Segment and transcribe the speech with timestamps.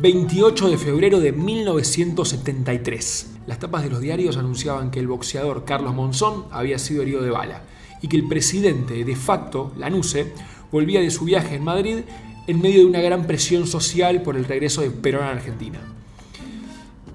[0.00, 3.32] 28 de febrero de 1973.
[3.46, 7.28] Las tapas de los diarios anunciaban que el boxeador Carlos Monzón había sido herido de
[7.28, 7.64] bala
[8.00, 10.32] y que el presidente de facto, Lanuse,
[10.72, 11.98] volvía de su viaje en Madrid
[12.46, 15.80] en medio de una gran presión social por el regreso de Perón a Argentina.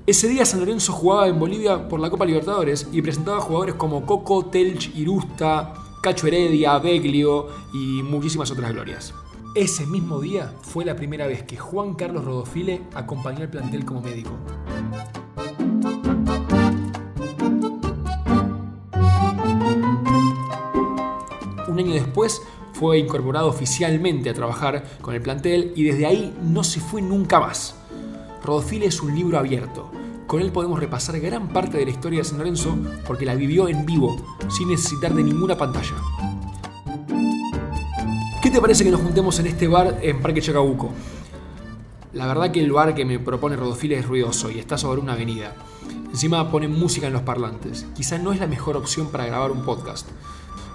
[0.05, 4.05] Ese día San Lorenzo jugaba en Bolivia por la Copa Libertadores y presentaba jugadores como
[4.05, 5.73] Coco, Telch, Irusta,
[6.03, 9.11] Cacho Heredia, Beglio y muchísimas otras glorias.
[9.55, 14.01] Ese mismo día fue la primera vez que Juan Carlos Rodofile acompañó al plantel como
[14.01, 14.31] médico.
[21.69, 22.41] Un año después
[22.73, 27.39] fue incorporado oficialmente a trabajar con el plantel y desde ahí no se fue nunca
[27.39, 27.75] más.
[28.43, 29.89] Rodofile es un libro abierto.
[30.27, 32.77] Con él podemos repasar gran parte de la historia de San Lorenzo
[33.07, 34.17] porque la vivió en vivo,
[34.49, 35.95] sin necesitar de ninguna pantalla.
[38.55, 40.89] ¿Qué te parece que nos juntemos en este bar en Parque Chacabuco?
[42.13, 45.11] La verdad que el bar que me propone Rodofile es ruidoso y está sobre una
[45.11, 45.53] avenida.
[46.09, 47.85] Encima pone música en los parlantes.
[47.93, 50.07] Quizá no es la mejor opción para grabar un podcast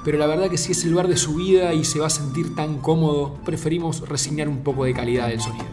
[0.04, 2.10] pero la verdad que si es el bar de su vida y se va a
[2.10, 5.64] sentir tan cómodo, preferimos resignar un poco de calidad del sonido.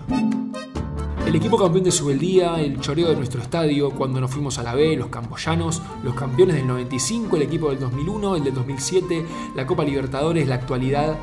[1.26, 4.74] El equipo campeón de Subeldía, el choreo de nuestro estadio, cuando nos fuimos a la
[4.76, 9.68] B, los campoyanos, los campeones del 95, el equipo del 2001, el del 2007, la
[9.68, 11.18] Copa Libertadores, la actualidad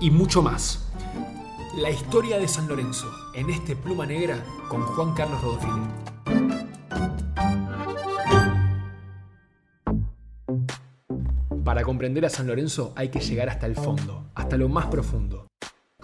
[0.00, 0.88] y mucho más.
[1.76, 5.82] La historia de San Lorenzo, en este Pluma Negra, con Juan Carlos Rodofile.
[11.64, 15.46] Para comprender a San Lorenzo hay que llegar hasta el fondo, hasta lo más profundo.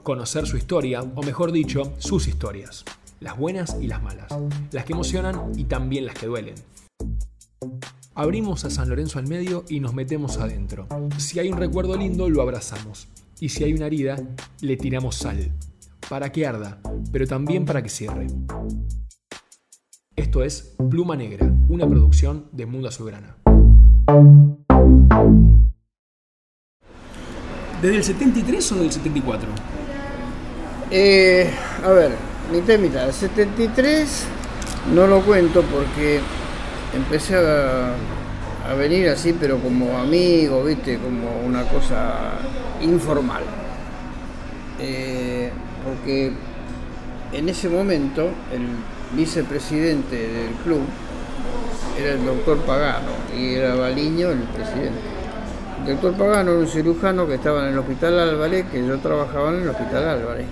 [0.02, 2.84] Conocer su historia, o mejor dicho, sus historias.
[3.20, 4.26] Las buenas y las malas.
[4.72, 6.56] Las que emocionan y también las que duelen.
[8.14, 10.88] Abrimos a San Lorenzo al medio y nos metemos adentro.
[11.18, 13.06] Si hay un recuerdo lindo, lo abrazamos.
[13.42, 14.14] Y si hay una herida,
[14.60, 15.50] le tiramos sal.
[16.08, 18.28] Para que arda, pero también para que cierre.
[20.14, 23.36] Esto es Pluma Negra, una producción de Mundo Azulgrana.
[27.82, 29.48] ¿Desde el 73 o del 74?
[30.92, 31.50] Eh,
[31.82, 32.12] a ver,
[32.52, 33.08] mitad y mitad.
[33.08, 34.24] El 73
[34.94, 36.20] no lo cuento porque
[36.94, 37.96] empecé a,
[38.72, 40.96] a venir así, pero como amigo, ¿viste?
[40.96, 42.32] Como una cosa
[42.80, 43.42] informal.
[44.80, 45.50] Eh,
[45.84, 46.32] porque
[47.32, 48.66] en ese momento el
[49.14, 50.80] vicepresidente del club
[52.00, 55.00] era el doctor Pagano y era Baliño el presidente.
[55.80, 59.50] El doctor Pagano era un cirujano que estaba en el hospital Álvarez, que yo trabajaba
[59.50, 60.46] en el hospital Álvarez.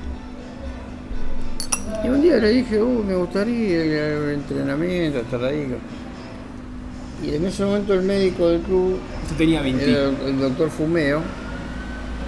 [2.05, 5.75] Y un día le dije, uh, me gustaría al entrenamiento, estar ahí.
[7.23, 9.91] Y en ese momento el médico del club Usted tenía 20.
[9.91, 11.23] era el doctor Fumeo,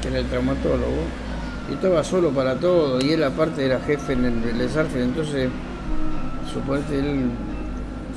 [0.00, 1.04] que era el traumatólogo,
[1.70, 5.48] y estaba solo para todo, y él aparte era jefe en el, el Sarfe, entonces
[6.52, 7.30] suponete él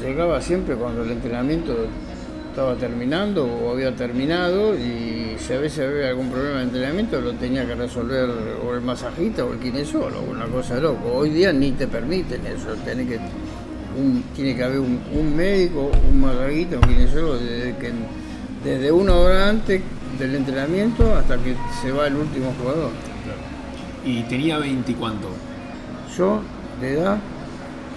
[0.02, 1.88] llegaba siempre cuando el entrenamiento
[2.50, 7.34] estaba terminando o había terminado y si a veces había algún problema de entrenamiento lo
[7.34, 8.30] tenía que resolver
[8.66, 11.12] o el masajista o el kinesiólogo, una cosa de loco.
[11.14, 13.20] Hoy día ni te permiten eso, tiene que,
[13.98, 17.92] un- tiene que haber un, un médico, un masajista, un kinesiólogo desde, que,
[18.64, 19.82] desde una hora antes
[20.20, 22.92] del entrenamiento hasta que se va el último jugador.
[24.06, 25.30] Y tenía 20 y cuánto?
[26.18, 26.42] Yo
[26.80, 27.18] de edad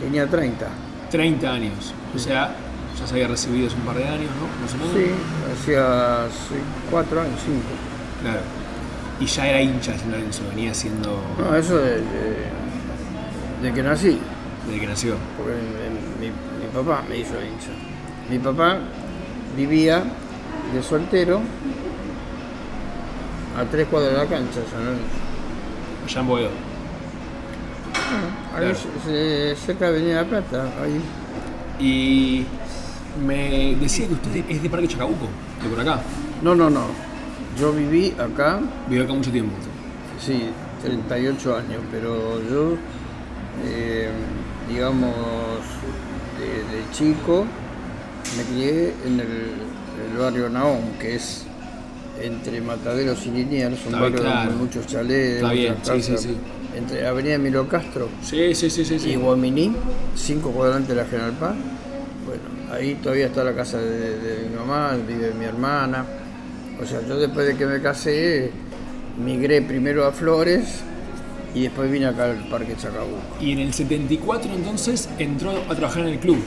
[0.00, 0.66] tenía 30.
[1.10, 1.94] 30 años.
[2.14, 2.54] O sea,
[2.98, 4.62] ya se había recibido hace un par de años, ¿no?
[4.64, 4.92] Más o menos.
[4.94, 6.54] Sí, hacía sí,
[6.90, 7.60] cuatro años, cinco.
[8.22, 8.40] Claro.
[9.20, 12.48] Y ya era hincha Lorenzo, venía siendo No, eso de, de-
[13.62, 14.18] de que nací,
[14.86, 15.14] nació.
[15.36, 15.52] porque
[16.20, 17.70] mi, mi- mi papá me hizo hincha.
[18.30, 18.78] Mi papá
[19.56, 20.02] vivía
[20.74, 21.40] de soltero
[23.58, 25.04] a tres cuadras de la cancha, San Lorenzo.
[26.06, 26.48] Allá en Boedo.
[28.54, 29.56] Ahí Claro.
[29.56, 31.00] cerca de Avenida La Plata, ahí.
[31.80, 32.44] Y
[33.24, 35.26] me decía que usted es de Parque Chacabuco,
[35.62, 36.00] de por acá.
[36.42, 36.82] No, no, no.
[37.58, 39.52] Yo viví acá, Vivió acá mucho tiempo.
[40.20, 40.50] sí,
[40.82, 42.74] 38 años, pero yo,
[43.64, 44.10] eh,
[44.68, 45.14] digamos,
[46.38, 47.44] de, chico
[48.36, 51.44] me crié en el, el barrio Naón, que es
[52.22, 54.50] entre Mataderos y Liniers, un barrio claro.
[54.50, 56.36] con muchos chalets, Está bien, muchas sí, sí, casas, sí.
[56.76, 58.98] entre Avenida Emilio Castro Sí, sí, sí, sí.
[58.98, 59.10] sí.
[59.10, 59.74] y Guaminí,
[60.16, 61.54] cinco cuadrantes de la General Paz.
[62.26, 66.04] Bueno, ahí todavía está la casa de, de mi mamá, vive mi hermana.
[66.82, 68.50] O sea, yo después de que me casé,
[69.24, 70.82] migré primero a Flores
[71.54, 73.18] y después vine acá al Parque Chacabuco.
[73.40, 76.38] Y en el 74 entonces entró a trabajar en el club.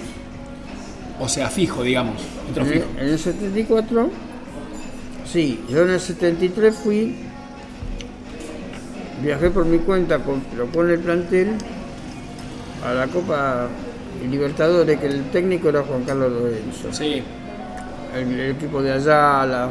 [1.20, 2.22] O sea, fijo, digamos.
[2.48, 2.86] Entró En fijo.
[2.98, 4.10] en el 74,
[5.26, 7.16] sí, yo en el 73 fui,
[9.22, 11.50] viajé por mi cuenta, con, pero con el plantel,
[12.86, 13.68] a la Copa
[14.30, 16.92] Libertadores, que el técnico era Juan Carlos Lorenzo.
[16.92, 17.22] Sí,
[18.16, 19.70] El, el equipo de Ayala,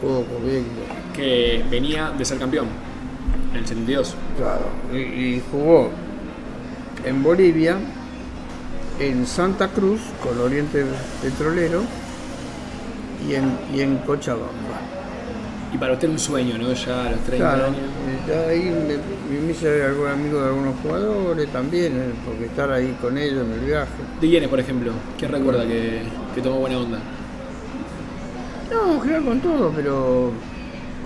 [0.00, 0.84] Coco, Beglio,
[1.14, 2.83] que venía de ser campeón
[3.56, 4.14] el 72.
[4.36, 4.66] claro.
[4.92, 5.90] Y, y jugó
[7.04, 7.76] en Bolivia,
[8.98, 10.84] en Santa Cruz, con Oriente
[11.22, 11.82] Petrolero,
[13.28, 14.48] y en, y en Cochabamba.
[15.72, 16.72] Y para usted un sueño, ¿no?
[16.72, 17.78] Ya a los 30 Claro, años.
[18.28, 22.96] ya ahí me, me hice algún amigo de algunos jugadores también, eh, porque estar ahí
[23.00, 23.90] con ellos en el viaje.
[24.20, 24.92] ¿De quiénes, por ejemplo?
[25.18, 26.02] ¿Quién recuerda que,
[26.34, 26.98] que tomó buena onda?
[28.70, 30.30] No, en general con todo, pero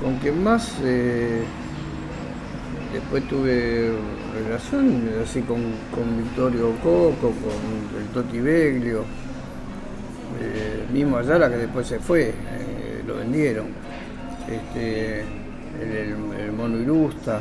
[0.03, 1.43] con quien más eh,
[2.93, 3.93] después tuve
[4.44, 5.62] relación, así con,
[5.94, 9.05] con Victorio Coco, con el Toti Beglio,
[10.40, 13.67] eh, mismo Ayala que después se fue, eh, lo vendieron,
[14.49, 15.26] este, el,
[15.93, 17.40] el- el Mono Irusta.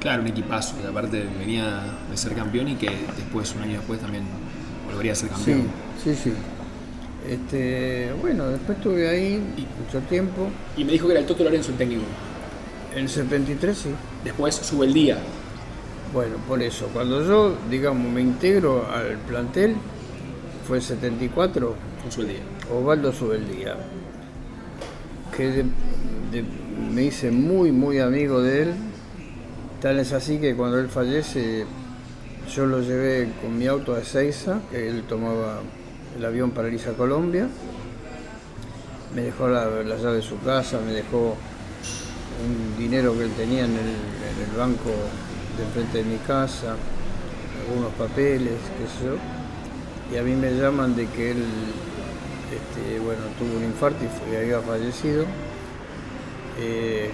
[0.00, 4.00] Claro, un equipazo, que aparte venía de ser campeón y que después, un año después,
[4.00, 4.24] también
[4.86, 5.62] volvería a ser campeón.
[6.02, 6.32] Sí, sí, sí.
[7.26, 9.42] Este, bueno, después estuve ahí
[9.82, 10.48] mucho tiempo.
[10.76, 12.02] Y me dijo que era el Toto Lorenzo el técnico.
[12.94, 13.88] En el 73 sí.
[14.24, 15.18] Después sube el día.
[16.12, 19.74] Bueno, por eso, cuando yo, digamos, me integro al plantel,
[20.66, 22.40] fue el 74, Con sube el día.
[22.72, 23.76] Osvaldo Subeldía,
[25.36, 25.62] que de-
[26.32, 26.44] de-
[26.92, 28.74] me hice muy, muy amigo de él.
[29.82, 31.66] Tal es así que cuando él fallece,
[32.54, 35.60] yo lo llevé con mi auto a Ezeiza, que él tomaba
[36.16, 37.48] el avión para irse a Colombia.
[39.14, 41.36] Me dejó la, la llave de su casa, me dejó
[42.42, 44.90] un dinero que él tenía en el, en el banco
[45.58, 46.74] de frente de mi casa,
[47.68, 49.16] algunos papeles, qué sé yo.
[50.14, 51.44] Y a mí me llaman de que él
[52.52, 55.24] este, bueno, tuvo un infarto y había fallecido.
[56.60, 57.10] Eh,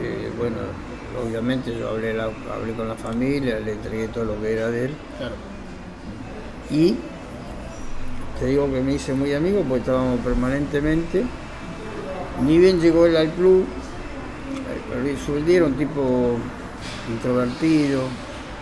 [0.00, 0.56] eh, bueno,
[1.24, 2.24] obviamente yo hablé, la-
[2.54, 4.94] hablé con la familia, le entregué todo lo que era de él.
[5.18, 5.34] Claro.
[6.70, 6.94] Y
[8.38, 11.24] te digo que me hice muy amigo porque estábamos permanentemente.
[12.44, 13.64] Ni bien llegó él al club,
[15.24, 16.36] Subeldía era un tipo
[17.10, 18.02] introvertido,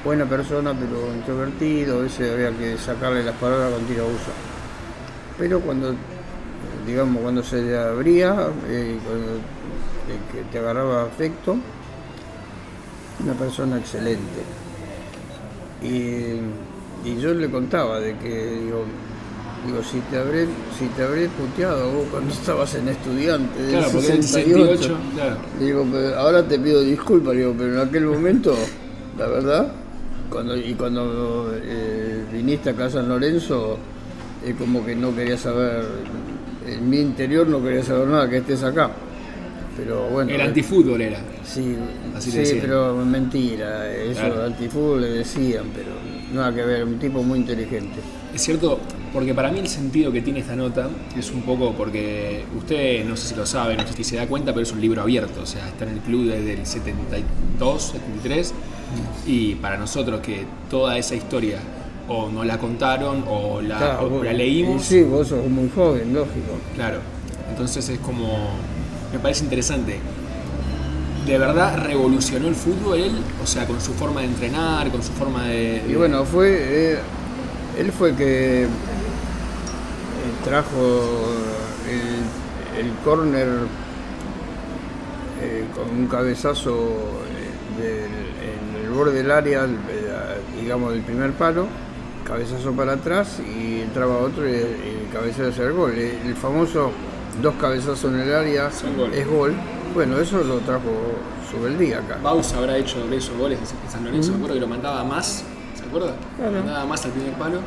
[0.05, 4.33] buena persona pero introvertido, a veces había que sacarle las palabras con tirabuzo.
[5.39, 5.95] Pero cuando,
[6.87, 11.57] digamos, cuando se abría, eh, cuando eh, que te agarraba afecto,
[13.23, 14.43] una persona excelente.
[15.83, 18.85] Y yo le contaba de que, digo,
[19.65, 20.47] digo si te habré,
[20.79, 24.77] si te habré puteado vos cuando estabas en estudiante del Claro, porque en el 68.
[24.83, 25.37] 68, claro.
[25.61, 28.55] Digo, pero ahora te pido disculpas, digo, pero en aquel momento,
[29.19, 29.73] la verdad,
[30.31, 33.79] cuando, y cuando eh, viniste acá a San Lorenzo,
[34.45, 35.85] es como que no quería saber,
[36.67, 38.91] en mi interior no quería saber nada que estés acá.
[39.77, 40.31] Pero bueno.
[40.31, 41.19] El eh, antifútbol era.
[41.45, 41.77] Sí,
[42.17, 42.61] Así sí decían.
[42.63, 44.45] pero mentira, eso Claro.
[44.45, 45.91] antifútbol le decían, pero
[46.35, 47.99] nada que ver, un tipo muy inteligente.
[48.37, 48.79] Es cierto,
[49.15, 53.17] porque para mí el sentido que tiene esta nota es un poco porque usted, no
[53.17, 55.41] sé si lo sabe, no sé si se da cuenta, pero es un libro abierto,
[55.43, 58.53] o sea, está en el club desde el 72, 73,
[59.27, 61.61] y para nosotros que toda esa historia
[62.09, 65.71] o nos la contaron o la, Claro, o vos- la leímos, Sí, vos sos muy
[65.75, 66.59] joven, lógico.
[66.75, 66.99] claro,
[67.49, 68.51] entonces es como,
[69.15, 69.99] me parece interesante.
[71.27, 73.13] ¿De verdad revolucionó el fútbol él?
[73.43, 75.83] O sea, con su forma de entrenar, con su forma de...
[75.89, 76.99] Y bueno, fue, eh,
[77.77, 78.67] él fue el que eh,
[80.45, 81.27] trajo
[81.89, 83.49] el, el córner
[85.43, 89.77] eh, con un cabezazo eh, del- en el borde del área, el-
[90.61, 91.67] digamos del primer palo,
[92.25, 95.93] cabezazo para atrás y entraba otro y, el cabezazo hacia el gol.
[95.93, 96.91] El, el famoso
[97.43, 99.13] dos cabezazos en el área Son gol.
[99.13, 99.55] es gol.
[99.95, 100.91] Bueno, eso lo trajo
[101.51, 102.19] Subeldía acá.
[102.23, 105.45] Baus habrá hecho de esos goles en San Lorenzo, me acuerdo que lo mandaba más,
[106.53, 107.61] Mandaba más al primer palo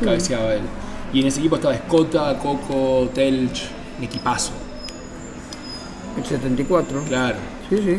[0.00, 0.62] y cabeceaba él.
[1.12, 3.68] Y en ese equipo estaba Escota, Coco, Telch,
[3.98, 4.52] un equipazo,
[6.16, 7.02] El 74.
[7.08, 7.36] claro,
[7.70, 7.98] Sí, sí.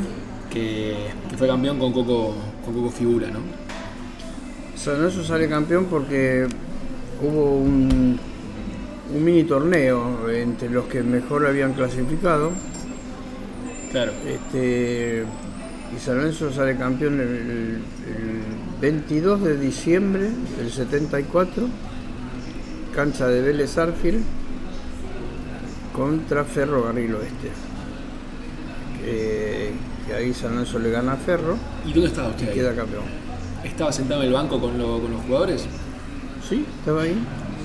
[0.51, 0.95] que,
[1.29, 3.39] que fue campeón con Coco, con Coco Figura, ¿no?
[4.75, 6.47] San Lorenzo sale campeón porque
[7.21, 8.19] hubo un,
[9.13, 12.51] un mini torneo entre los que mejor habían clasificado.
[13.91, 14.11] Claro.
[14.27, 15.23] Este,
[15.95, 17.81] y San Lorenzo sale campeón el, el
[18.81, 21.67] 22 de diciembre del 74,
[22.95, 24.23] cancha de Vélez Arfield
[25.93, 27.51] contra Ferro Garril Oeste.
[29.03, 29.71] Que,
[30.05, 31.55] que ahí San Lorenzo le gana a Ferro
[31.85, 32.53] ¿Y dónde estaba y usted ahí?
[32.55, 33.03] queda campeón.
[33.63, 35.65] ¿Estaba sentado en el banco con, lo- con los jugadores?
[36.47, 37.17] Sí, estaba ahí.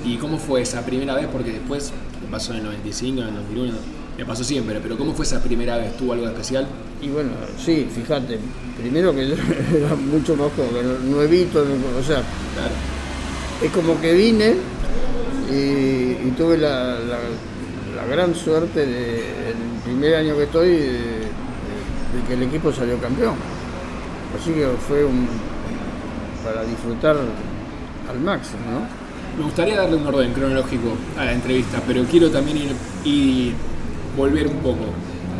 [0.05, 1.27] ¿Y cómo fue esa primera vez?
[1.31, 3.73] Porque después, ¿qué pasó en el 95, en el 2001?
[4.19, 5.97] Me pasó siempre, pero ¿cómo fue esa primera vez?
[5.97, 6.67] ¿Tuvo algo especial?
[7.01, 8.39] Y bueno, sí, fíjate,
[8.81, 9.35] primero que yo
[9.77, 12.23] era mucho más joven, nuevito, o sea,
[12.55, 12.75] Claro.
[13.63, 14.55] es como que vine
[15.51, 17.19] y, y tuve la, la-
[17.97, 22.97] la gran suerte de, el primer año que estoy, de, de que el equipo salió
[22.99, 23.35] campeón.
[24.39, 25.29] Así que fue un,
[26.43, 27.17] para disfrutar
[28.11, 29.39] al máximo, ¿no?
[29.39, 32.73] Me gustaría darle un orden cronológico a la entrevista, pero quiero también ir
[33.05, 33.53] y
[34.17, 34.85] volver un poco.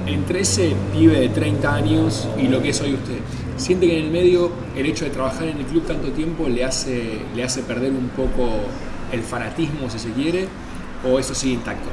[0.07, 3.19] Entre ese pibe de 30 años y lo que es hoy usted,
[3.57, 6.65] ¿siente que en el medio el hecho de trabajar en el club tanto tiempo le
[6.65, 8.49] hace, le hace perder un poco
[9.13, 10.49] el fanatismo, si se quiere,
[11.09, 11.89] o eso sigue intacto?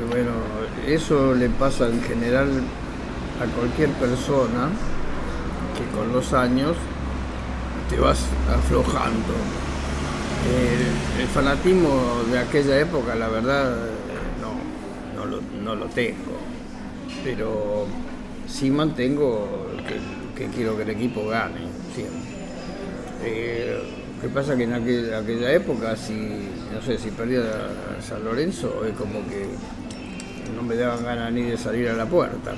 [0.00, 0.30] Eh, Bueno,
[0.86, 2.48] eso le pasa en general
[3.42, 4.68] a cualquier persona
[5.76, 6.76] que con los años
[7.90, 9.34] te vas aflojando.
[10.46, 13.90] El, el fanatismo de aquella época, la verdad, eh,
[14.40, 16.36] no, no, lo, no lo tengo.
[17.22, 17.86] Pero
[18.46, 19.68] sí mantengo
[20.36, 21.60] que, quiero que el equipo gane,
[21.94, 22.20] siempre.
[23.22, 23.82] Eh,
[24.20, 24.56] ¿Qué pasa?
[24.56, 29.20] Que en aquel- aquella época, si, no sé, si perdía a San Lorenzo, es como
[29.28, 29.46] que
[30.54, 32.52] no me daban ganas ni de salir a la puerta.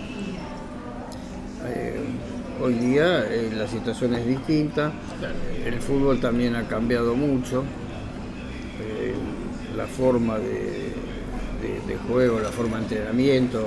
[1.67, 2.06] Eh,
[2.63, 4.93] hoy día eh, la situación es distinta,
[5.65, 7.63] el fútbol también ha cambiado mucho,
[8.81, 9.15] eh,
[9.77, 10.93] la forma de,
[11.63, 13.67] de- de juego, la forma de entrenamiento,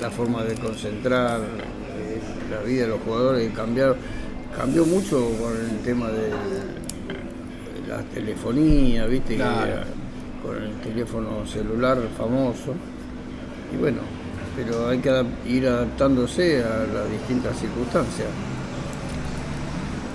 [0.00, 3.96] la forma de concentrar, eh, la vida de los jugadores cambió,
[4.56, 6.28] cambió mucho con el tema de
[7.88, 9.36] la telefonía, ¿viste?
[9.36, 9.82] Claro.
[10.42, 12.72] con el teléfono celular famoso.
[13.74, 13.98] Y bueno,
[14.58, 18.26] pero hay que ir adaptándose a las distintas circunstancias.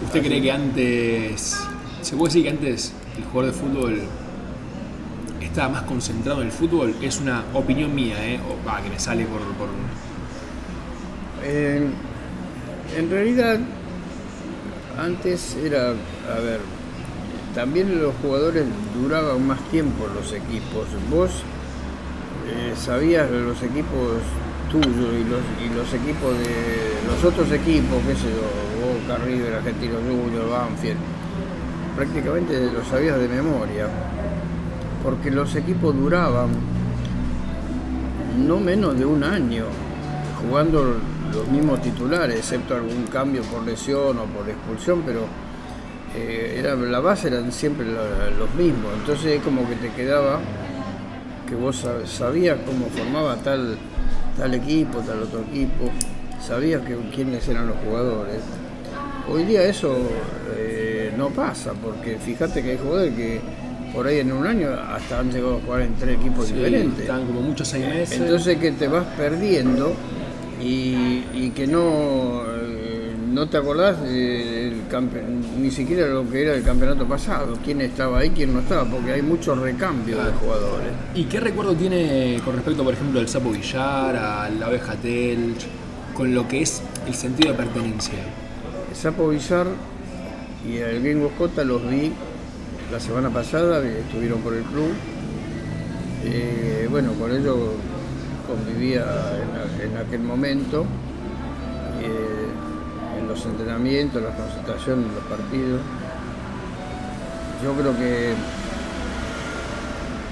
[0.03, 1.57] ¿Usted cree que antes,
[2.01, 4.01] se puede decir que antes el jugador de fútbol
[5.41, 6.93] estaba más concentrado en el fútbol?
[7.01, 8.37] Es una opinión mía, ¿eh?
[8.49, 9.39] O, va, que me sale por...
[9.53, 9.69] por...
[11.45, 11.87] Eh,
[12.97, 13.59] en realidad,
[14.99, 16.59] antes era, a ver,
[17.55, 20.87] también los jugadores duraban más tiempo en los equipos.
[21.09, 21.31] Vos
[22.47, 24.19] eh, sabías los equipos
[24.71, 29.95] tuyos y los, los equipos de los otros equipos, qué sé yo, Boca, River, Argentino
[29.99, 30.97] Junior, Banfield,
[31.95, 33.87] prácticamente lo sabías de memoria,
[35.03, 36.49] porque los equipos duraban
[38.47, 39.65] no menos de un año
[40.41, 40.95] jugando
[41.33, 45.21] los mismos titulares, excepto algún cambio por lesión o por expulsión, pero
[46.15, 48.91] eh, era, la base eran siempre los mismos.
[48.99, 50.39] Entonces es como que te quedaba
[51.47, 53.77] que vos sab- sabías cómo formaba tal,
[54.37, 55.89] tal equipo, tal otro equipo,
[56.45, 58.39] sabías que, quiénes eran los jugadores.
[59.29, 59.95] Hoy día eso
[60.57, 63.41] eh, no pasa, porque fíjate que hay jugadores que
[63.93, 66.99] por ahí en un año hasta han llegado a jugar en tres equipos Sí, diferentes.
[67.01, 68.19] Estaban como muchos seis meses.
[68.19, 69.93] Entonces que te vas perdiendo
[70.61, 74.11] y, y que no, eh, no te acordás del
[74.93, 75.23] campe-
[75.59, 79.13] ni siquiera lo que era el campeonato pasado, quién estaba ahí, quién no estaba, porque
[79.13, 80.37] hay mucho recambio de Claro.
[80.39, 80.91] jugadores.
[81.15, 85.65] ¿Y qué recuerdo tiene con respecto, por ejemplo, al Sapo Villar, a la Oveja Telch,
[86.13, 88.19] con lo que es el sentido de pertenencia?
[88.91, 89.65] El Sapo Villar
[90.69, 92.11] y el Gringo Jota los vi
[92.91, 94.91] la semana pasada, que estuvieron por el club.
[96.25, 97.57] Eh, bueno, con ellos
[98.47, 99.03] convivía
[99.81, 100.85] en, en aquel momento,
[102.01, 102.47] eh,
[103.33, 105.81] los entrenamientos, en las concentraciones, en los partidos.
[107.63, 108.33] Yo creo que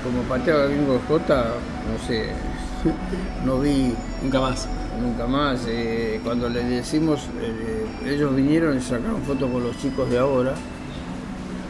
[0.04, 1.46] como pateaba Gringo Jota,
[1.90, 2.30] no sé,
[3.46, 3.94] no vi
[4.24, 4.68] Nunca más.
[5.02, 5.62] Nunca más.
[5.68, 10.54] eh, cuando le decimos, eh, ellos vinieron y sacaron fotos con los chicos de ahora.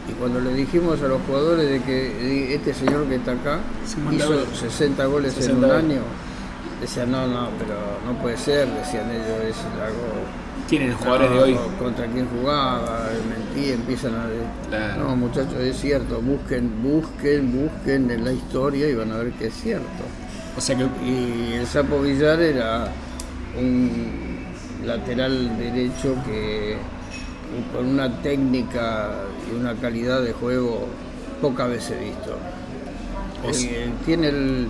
[0.08, 4.16] Y cuando le dijimos a los jugadores de que este señor que está acá 50
[4.16, 4.48] hizo goles.
[4.58, 5.84] 60 goles 60 en un goles.
[5.84, 6.02] año,
[6.80, 7.74] decían, no, no, pero
[8.04, 10.41] no puede ser, decían ellos, es algo...
[10.72, 11.58] ¿Quiénes los jugadores de hoy?
[11.78, 14.24] Contra quién jugaba, mentí, empiezan a...
[14.70, 15.04] Claro.
[15.04, 19.48] No, muchachos, es cierto, busquen, busquen, busquen en la historia y van a ver que
[19.48, 20.02] es cierto.
[20.56, 22.86] O sea que Y el Sapo Villar era
[23.60, 24.46] un
[24.86, 26.78] lateral derecho que
[27.74, 29.10] con una técnica
[29.50, 30.86] y una calidad de juego
[31.42, 32.38] pocas veces visto.
[33.44, 34.68] Eh, tiene el,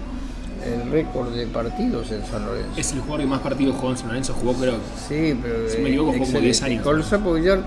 [0.65, 2.71] el récord de partidos en San Lorenzo.
[2.77, 4.75] es el jugador que más partidos jugó en San Lorenzo, jugó creo
[5.09, 6.65] Sí, pero Si me eh, equivoco, jugó como 10 excelente.
[6.67, 6.85] años.
[6.85, 7.63] Con el Sapo Villar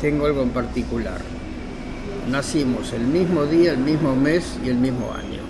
[0.00, 1.20] tengo algo en particular.
[2.30, 5.40] Nacimos el mismo día, el mismo mes y el mismo año.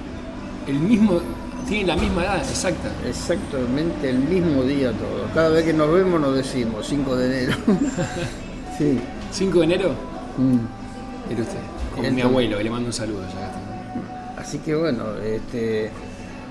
[0.66, 1.20] el mismo,
[1.68, 2.90] tiene la misma edad exacta.
[3.08, 5.26] Exactamente el mismo día todo.
[5.34, 7.58] Cada vez que nos vemos nos decimos 5 de enero.
[8.78, 8.98] sí.
[9.32, 9.90] 5 de enero,
[10.38, 11.32] Mm.
[11.32, 11.58] era usted.
[11.94, 13.22] Como mi abuelo, le mando un saludo.
[13.34, 14.40] ya.
[14.40, 15.90] Así que bueno, este,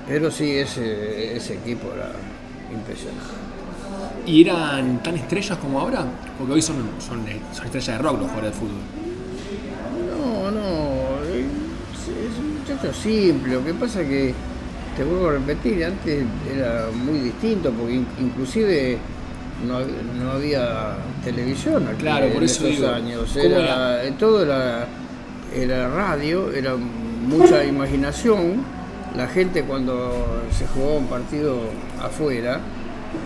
[0.10, 2.12] pero sí, ese, ese equipo era
[2.74, 3.24] impresionante.
[4.26, 6.04] ¿Y eran tan estrellas como ahora?
[6.38, 7.24] Porque hoy son, son,
[7.54, 8.82] son estrellas de rock los jugadores de fútbol.
[10.18, 13.54] No, no, es, es un muchacho simple.
[13.54, 14.34] Lo que pasa que,
[14.98, 18.98] te vuelvo a repetir, antes era muy distinto, porque in- inclusive
[19.68, 19.80] no,
[20.24, 23.30] no había televisión aquí Claro, en por eso esos digo, años.
[23.34, 24.88] ¿cómo Era, eh, todo era,
[25.56, 28.79] era radio, era mucha imaginación.
[29.16, 31.58] La gente cuando se jugaba un partido
[32.02, 32.60] afuera,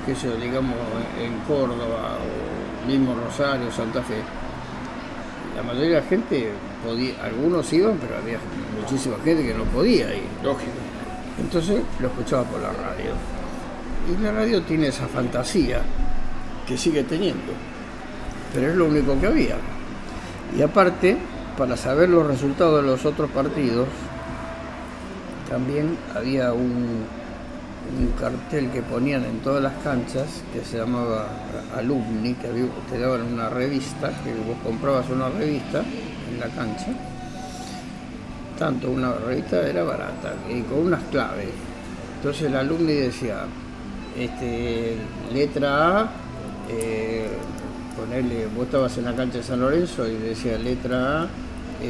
[0.06, 0.76] que yo digamos
[1.22, 4.16] en Córdoba o mismo Rosario, Santa Fe,
[5.56, 6.50] la mayoría de la gente
[6.84, 8.40] podía, algunos iban, pero había
[8.80, 10.24] muchísima gente que no podía ir.
[10.44, 10.72] Lógico.
[11.40, 13.14] Entonces lo escuchaba por la radio.
[14.10, 15.82] Y la radio tiene esa fantasía
[16.68, 17.54] que sigue teniendo.
[18.54, 19.56] Pero es lo único que había.
[20.58, 21.18] Y aparte,
[21.58, 23.88] para saber los resultados de los otros partidos,
[25.54, 27.06] también había un,
[28.20, 31.28] cartel que ponían en todas las canchas que se llamaba
[31.78, 32.48] Alumni, que
[32.90, 35.84] te daban una revista, que vos comprabas una revista
[36.32, 36.88] en la cancha
[38.58, 40.34] tanto una revista era barata
[40.70, 41.50] con unas claves.
[42.18, 43.46] Entonces el alumno decía,
[44.18, 44.96] este,
[45.34, 46.10] letra A,
[46.70, 47.28] eh,
[47.98, 51.28] ponerle, vos estabas en la cancha de San Lorenzo y decía letra A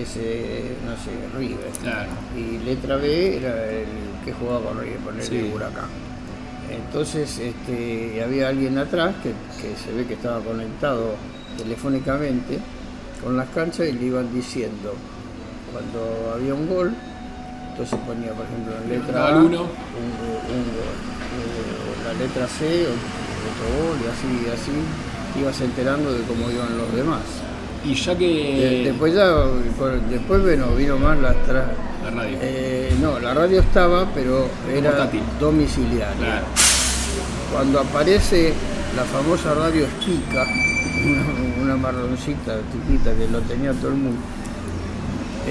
[0.02, 1.72] es, eh, no sé, River.
[1.82, 2.10] Claro.
[2.36, 3.86] Y letra B era el
[4.26, 5.52] que jugaba con River, ponerle Sí.
[5.54, 5.90] Huracán.
[6.70, 9.30] Entonces este, había alguien atrás que,
[9.62, 11.16] que se ve que estaba conectado
[11.58, 12.60] telefónicamente
[13.24, 14.94] con las canchas y le iban diciendo
[15.72, 16.94] cuando había un gol,
[17.72, 19.70] entonces ponía por ejemplo en letra A un, gol, eh,
[22.06, 24.72] la letra C otro gol y así, así
[25.34, 27.22] te ibas enterando de cómo iban los demás.
[27.86, 28.82] Y ya De- que.
[28.86, 29.28] después ya,
[30.10, 31.72] después bueno, vino más la tra-
[32.04, 32.38] La radio.
[32.42, 35.22] eh, no, la radio estaba, pero era Portátil.
[35.40, 36.16] domiciliaria.
[36.18, 36.46] Claro.
[37.52, 38.54] Cuando aparece
[38.96, 40.46] la famosa radio Estica,
[41.06, 44.20] una, una marroncita chiquita que lo tenía todo el mundo,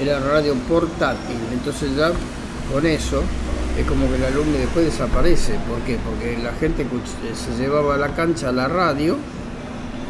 [0.01, 1.37] era radio portátil.
[1.53, 2.11] Entonces ya
[2.71, 3.21] con eso
[3.77, 5.53] es como que el alumno después desaparece.
[5.67, 5.97] ¿Por qué?
[6.03, 6.85] Porque la gente
[7.35, 9.17] se llevaba a la cancha la radio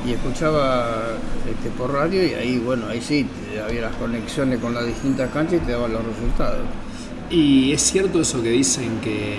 [0.06, 1.14] y escuchaba
[1.50, 3.26] este, por radio y ahí, bueno, ahí sí,
[3.64, 6.66] había las conexiones con las distintas canchas y te daban los resultados.
[7.30, 9.38] Y es cierto eso que dicen que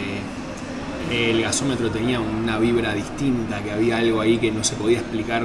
[1.10, 5.42] el gasómetro tenía una vibra distinta, que había algo ahí que no se podía explicar.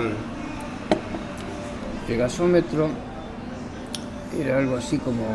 [2.07, 2.89] El gasómetro
[4.39, 5.25] era algo así como.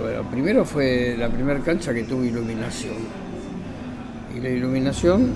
[0.00, 2.94] Bueno, primero fue la primera cancha que tuvo iluminación.
[4.34, 5.32] Y la iluminación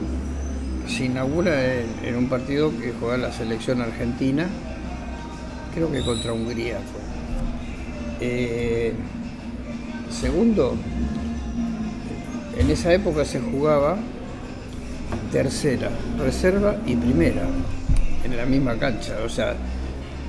[0.88, 4.46] se inaugura en, en un partido que juega la selección argentina,
[5.74, 7.00] creo que contra Hungría fue.
[8.20, 8.92] Eh,
[10.10, 10.76] segundo,
[12.58, 13.96] en esa época se jugaba
[15.32, 17.42] tercera, reserva y primera
[18.24, 19.16] en la misma cancha.
[19.24, 19.54] O sea,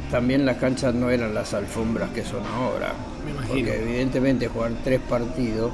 [0.10, 2.94] también las canchas no eran las alfombras que son ahora.
[3.26, 3.54] Me imagino.
[3.68, 5.72] Porque evidentemente jugar tres partidos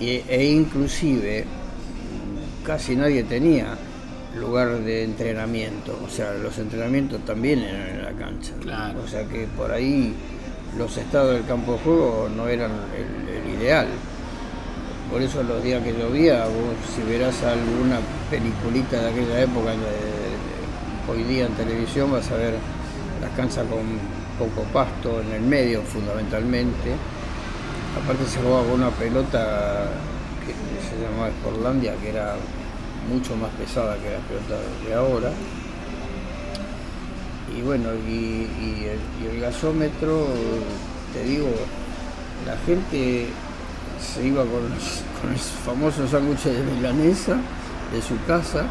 [0.00, 1.44] y- e inclusive
[2.64, 3.76] casi nadie tenía
[4.38, 5.98] lugar de entrenamiento.
[6.04, 8.52] O sea, los entrenamientos también eran en la cancha.
[8.60, 9.00] Claro.
[9.04, 10.14] O sea que por ahí
[10.78, 13.88] los estados del campo de juego no eran el- el ideal.
[15.10, 17.98] Por eso los días que llovía, vos si verás alguna
[18.30, 22.54] peliculita de aquella época, de- hoy día en televisión vas a ver
[23.20, 23.80] las canchas con
[24.38, 26.92] poco pasto en el medio fundamentalmente.
[28.00, 29.88] Aparte se jugaba con una pelota
[30.46, 30.52] que
[30.88, 32.36] se llamaba Sportlandia, que era
[33.12, 35.30] mucho más pesada que la pelota de ahora.
[37.56, 40.28] Y bueno, y, y el, y el gasómetro,
[41.12, 41.48] te digo,
[42.46, 43.26] la gente
[44.00, 47.36] se iba con, los- con el famoso sándwich de milanesa
[47.92, 48.64] de su casa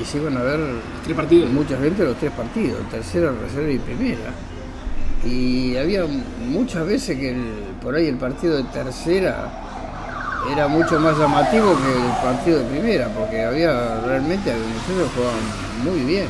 [0.00, 0.58] y se iban a ver
[1.04, 1.50] Tres partidos.
[1.50, 4.32] mucha gente los tres partidos, tercera, reserva y primera.
[5.24, 6.04] Y había
[6.48, 9.60] muchas veces que el- por ahí el partido de tercera
[10.50, 15.40] era mucho más llamativo que el partido de primera, porque había realmente que jugaban
[15.84, 16.26] muy bien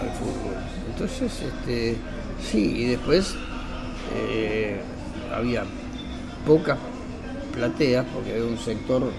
[0.00, 0.54] al fútbol.
[0.92, 1.96] Entonces, este,
[2.42, 3.34] sí, y después
[4.14, 4.80] eh,
[5.34, 5.64] había
[6.46, 6.78] pocas
[7.52, 9.10] plateas, porque había un sector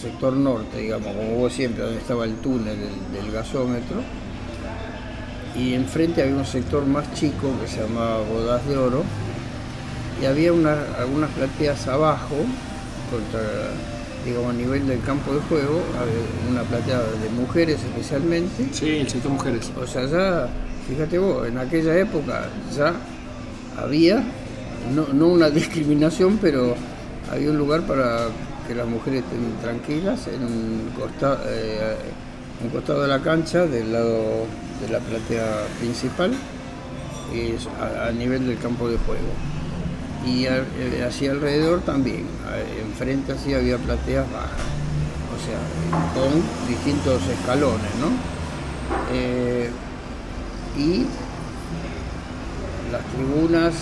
[0.00, 3.96] sector norte, digamos, como vos siempre, donde estaba el túnel del, del gasómetro,
[5.56, 9.02] y enfrente había un sector más chico que se llamaba Bodas de Oro,
[10.20, 12.34] y había una- algunas plateas abajo,
[13.10, 13.40] contra,
[14.24, 15.82] digamos, a nivel del campo de juego,
[16.50, 19.70] una platea de mujeres especialmente, Sí, el sector mujeres.
[19.80, 20.48] o sea, ya,
[20.88, 22.94] fíjate vos, en aquella época ya
[23.82, 24.22] había
[24.94, 26.74] no, no una discriminación, pero
[27.30, 28.28] había un lugar para
[28.66, 31.96] que las mujeres estén tranquilas en un costado, eh,
[32.62, 34.46] un costado de la cancha, del lado
[34.80, 36.32] de la platea principal,
[37.32, 39.22] y a, a nivel del campo de juego.
[40.26, 42.24] Y eh, hacia alrededor también,
[42.80, 44.50] enfrente así había plateas bajas,
[45.34, 45.58] o sea,
[46.14, 48.08] con distintos escalones, ¿no?
[49.12, 49.70] Eh,
[50.78, 51.04] y
[52.90, 53.74] las tribunas,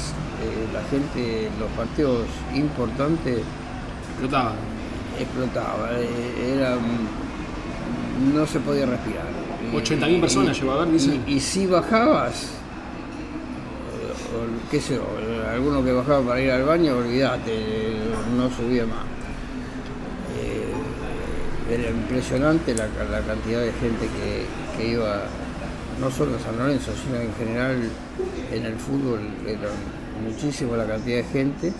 [0.42, 2.22] eh, la gente, los partidos
[2.54, 3.38] importantes
[4.10, 4.52] Explotaba.
[5.18, 5.90] explotaba,
[6.44, 6.76] era,
[8.34, 9.24] no se podía respirar.
[9.72, 11.20] Y- 80.000 personas y- llegó a ver, dice.
[11.26, 12.48] Y, y si bajabas,
[14.34, 15.04] o- qué sé yo,
[15.50, 17.58] alguno que bajaba para ir al baño, olvídate,
[18.36, 19.04] no subía más.
[20.40, 25.22] Eh, era impresionante la, la cantidad de gente que, que iba,
[26.00, 27.76] no solo a San Lorenzo, sino en general
[28.52, 29.68] en el fútbol, era
[30.26, 31.72] muchísimo la cantidad de gente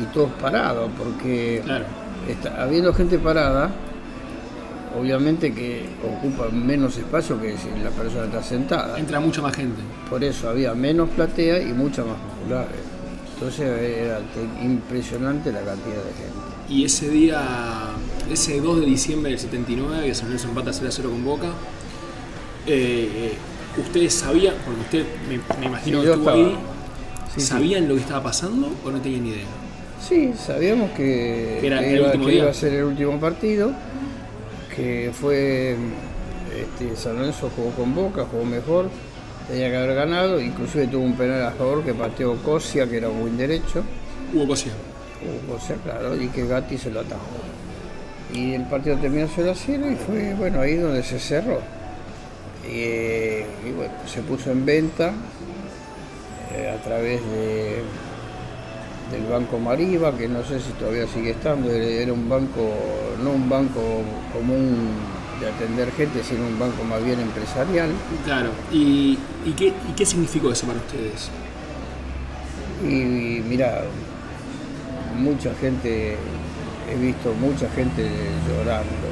[0.00, 1.84] y todos parados, porque Claro.
[2.28, 3.70] está- habiendo gente parada,
[4.98, 8.98] obviamente que ocupa menos espacio que si la persona está sentada.
[8.98, 9.80] Entra mucha más gente.
[10.08, 12.76] Por eso había menos platea y muchas más populares.
[13.34, 16.46] Entonces era te- impresionante la cantidad de gente.
[16.68, 17.40] Y ese día,
[18.30, 21.46] ese 2 de diciembre del 79, que San Lorenzo empata 0 a 0 con Boca,
[22.66, 26.46] eh, eh, ¿ustedes sabían, porque usted me, me imagino Sí, que estuvo estaba.
[26.48, 26.56] ahí,
[27.34, 27.46] Sí, sí.
[27.46, 29.44] ¿sabían lo que estaba pasando o no tenían ni idea?
[30.08, 33.72] Sí, sabíamos que, era que el iba, que iba a ser el último partido,
[34.76, 35.74] que fue
[36.54, 38.90] este, San Lorenzo jugó con Boca, jugó mejor,
[39.48, 43.08] tenía que haber ganado, inclusive tuvo un penal a favor que pateó Cosia, que era
[43.08, 43.82] un buen derecho.
[44.34, 44.72] Hubo Cosia.
[45.50, 47.20] O sea, claro, y que Gatti se lo atajó.
[48.32, 51.60] Y el partido terminó 0 a 0 y fue, bueno, ahí donde se cerró.
[52.64, 55.12] Y, eh, y bueno, se puso en venta
[56.54, 57.82] eh, a través de,
[59.10, 62.74] del Banco Mariva, que no sé si todavía sigue estando, era un banco,
[63.22, 63.80] no un banco
[64.32, 64.90] común
[65.40, 67.90] de atender gente, sino un banco más bien empresarial.
[68.24, 68.50] Claro.
[68.72, 71.30] ¿Y, y qué, ¿Y qué significó eso para ustedes?
[72.82, 73.84] Y mira,
[75.16, 76.16] mucha gente,
[76.90, 78.08] he visto mucha gente
[78.48, 79.08] llorando,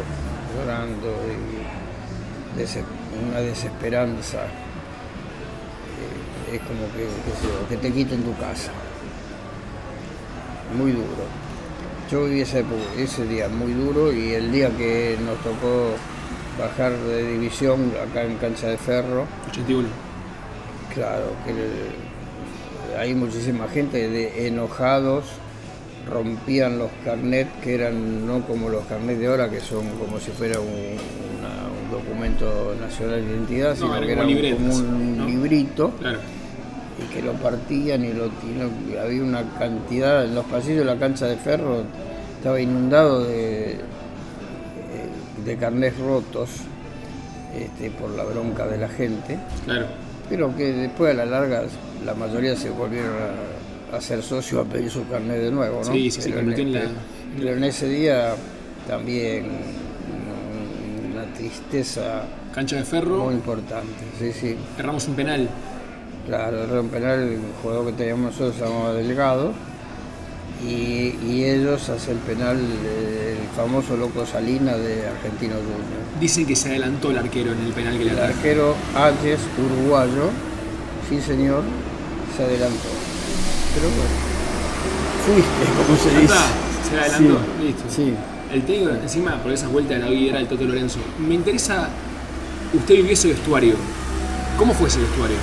[0.57, 2.59] llorando y
[3.31, 4.45] una desesperanza.
[4.45, 4.49] Eh,
[6.57, 7.09] Es como que,
[7.69, 8.73] que te quiten tu casa.
[10.77, 11.25] Muy duro.
[12.11, 15.95] Yo viví época- ese día muy duro y el día que nos tocó
[16.59, 19.89] bajar de división acá en Cancha de Ferro, 81.
[20.93, 25.25] Claro, que el- hay muchísima gente de enojados,
[26.09, 30.31] rompían los carnets que eran no como los carnets de ahora, que son como si
[30.33, 35.17] fuera un, una- un documento nacional de identidad, sino que como era un- como un
[35.19, 35.27] ¿no?
[35.27, 36.19] librito Claro.
[36.99, 40.97] Y que lo partían y lo y había una cantidad en los pasillos de la
[40.97, 41.83] cancha de ferro
[42.39, 43.79] estaba inundado de,
[45.45, 46.51] de carnés rotos
[47.57, 49.87] este, por la bronca de la gente Claro.
[50.29, 51.65] pero que después a la larga
[52.05, 53.13] la mayoría se volvieron
[53.93, 55.93] a, a ser socios a pedir su carnet de nuevo, ¿no?
[55.93, 56.91] Sí, sí, se pero, en en este- la-
[57.39, 58.35] pero en ese día
[58.87, 62.23] también mm, una tristeza
[62.55, 64.57] Cancha de ferro, muy importante, sí, sí.
[64.79, 65.49] erramos un penal.
[66.27, 69.53] Claro, un penal, el jugador que teníamos nosotros se llamaba Delgado
[70.67, 76.03] y, y ellos hacen penal eh, el famoso Loco Salina de Argentino Junior.
[76.19, 80.31] Dicen que se adelantó el arquero en el penal que le El arquero Ayes, uruguayo,
[81.11, 81.63] sí señor,
[82.37, 82.89] se adelantó.
[83.75, 84.15] Pero bueno,
[85.27, 86.35] fuiste, como se dice.
[86.89, 87.83] se adelantó, Sí, listo.
[87.89, 88.15] Sí.
[88.53, 91.01] El técnico, encima, por esa vuelta de la vida era el Toto Lorenzo.
[91.19, 91.89] Me interesa,
[92.73, 93.75] usted vivió ese vestuario.
[94.57, 95.37] ¿Cómo fue ese vestuario?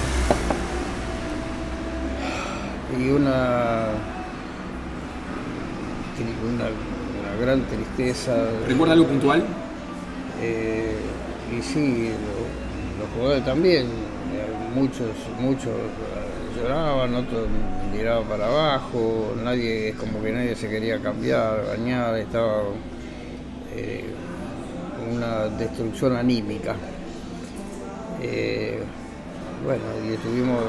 [3.01, 3.87] Y una,
[6.17, 8.35] tri- una, una gran tristeza.
[8.67, 9.43] ¿Recuerda algo puntual?
[10.41, 10.95] Eh,
[11.57, 15.09] y sí, lo- los jugadores también, eh, muchos,
[15.39, 17.47] muchos eh, lloraban, otros
[17.91, 22.61] miraban para abajo, nadie, es como que nadie se quería cambiar, bañar, estaba
[23.75, 24.05] eh,
[25.11, 26.75] una destrucción anímica.
[28.21, 28.79] Eh,
[29.65, 30.59] bueno, y estuvimos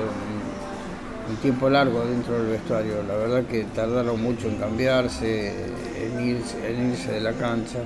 [1.29, 5.53] un tiempo largo dentro del vestuario, la verdad que tardaron mucho en cambiarse,
[6.01, 7.79] en irse, en irse de la cancha.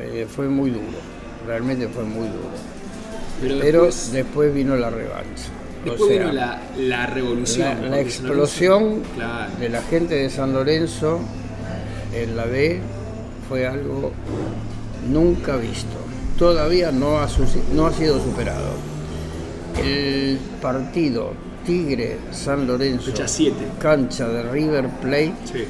[0.00, 0.98] Eh, fue muy duro,
[1.46, 2.50] realmente fue muy duro.
[3.40, 5.48] Pero Pero después, después vino la revancha.
[5.86, 7.90] O después sea, vino la, la revolución.
[7.90, 9.52] la, explosión Claro.
[9.58, 11.20] de la gente de San Lorenzo
[12.14, 12.80] en la B
[13.48, 14.12] fue algo
[15.10, 15.96] nunca visto.
[16.38, 17.28] Todavía no ha,
[17.72, 18.70] no ha sido superado.
[19.82, 21.32] El partido
[21.64, 23.54] Tigre San Lorenzo, Fecha 7.
[23.78, 25.64] cancha de River Plate, Sí.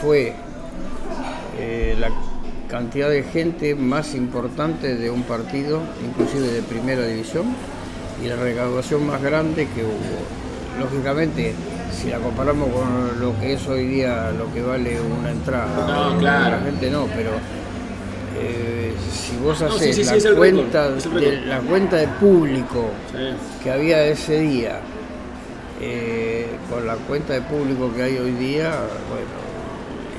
[0.00, 0.32] fue
[1.58, 2.08] eh, la
[2.68, 7.44] cantidad de gente más importante de un partido, inclusive de primera división,
[8.22, 10.80] y la recaudación más grande que hubo.
[10.80, 11.54] Lógicamente,
[11.92, 16.18] si la comparamos con lo que es hoy día, lo que vale una entrada, No,
[16.18, 16.56] claro.
[16.56, 17.30] la gente no, pero
[18.38, 22.90] eh, si vos haces sí, sí, sí, la, cuenta de, la cuenta de público
[23.62, 24.80] que había ese día,
[25.80, 28.70] eh, con la cuenta de público que hay hoy día,
[29.08, 29.26] bueno,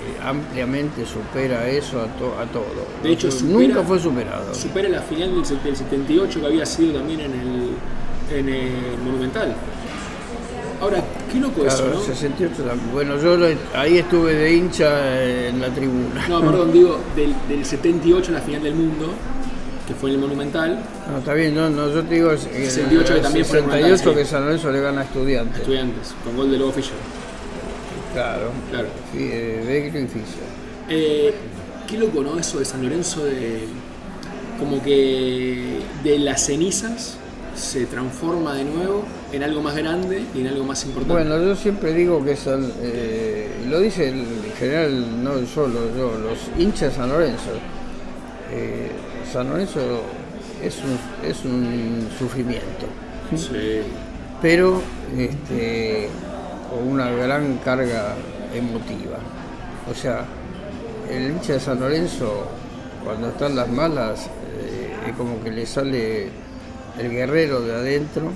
[0.05, 2.85] eh, ampliamente supera eso a, to- a todo.
[3.03, 4.53] De hecho, Nunca fue superado.
[4.53, 9.55] Supera la final del 78 que había sido también en el, en el Monumental.
[10.81, 12.01] Ahora, qué loco eso, Claro, ¿no?
[12.01, 12.91] 68 también.
[12.91, 16.27] Bueno, yo lo- ahí estuve de hincha en la tribuna.
[16.27, 19.07] No, perdón, digo, del, del 78 la final del mundo,
[19.87, 20.79] que fue en el Monumental,
[21.11, 23.65] No, está bien, no, no, yo te digo, es- eh, 68 que también fue en
[23.65, 23.71] 68
[24.05, 24.19] Monumental, sí.
[24.19, 25.57] que San Lorenzo le gana a estudiantes.
[25.59, 26.93] estudiantes, con gol de Lobo Fischer.
[28.13, 28.87] Claro, Claro.
[29.11, 30.45] Sí, eh, y Fischer.
[30.89, 31.33] Eh,
[31.87, 32.37] qué loco, ¿no?
[32.39, 33.65] Eso de San Lorenzo, de
[34.59, 37.17] como que de las cenizas
[37.55, 41.13] se transforma de nuevo en algo más grande y en algo más importante.
[41.13, 46.17] Bueno, yo siempre digo que San, eh, lo dice el en general, no solo yo,
[46.17, 47.51] los hinchas de San Lorenzo.
[48.51, 48.91] eh,
[49.31, 49.79] San Lorenzo
[50.63, 52.85] es un, es un sufrimiento,
[53.35, 53.81] Sí.
[54.41, 54.81] pero
[55.17, 56.09] este,
[56.69, 58.15] con una gran carga
[58.53, 59.17] emotiva.
[59.89, 60.25] O sea,
[61.09, 62.45] el hincha de San Lorenzo,
[63.03, 66.29] cuando están las malas, eh, es como que le sale
[66.99, 68.31] el guerrero de adentro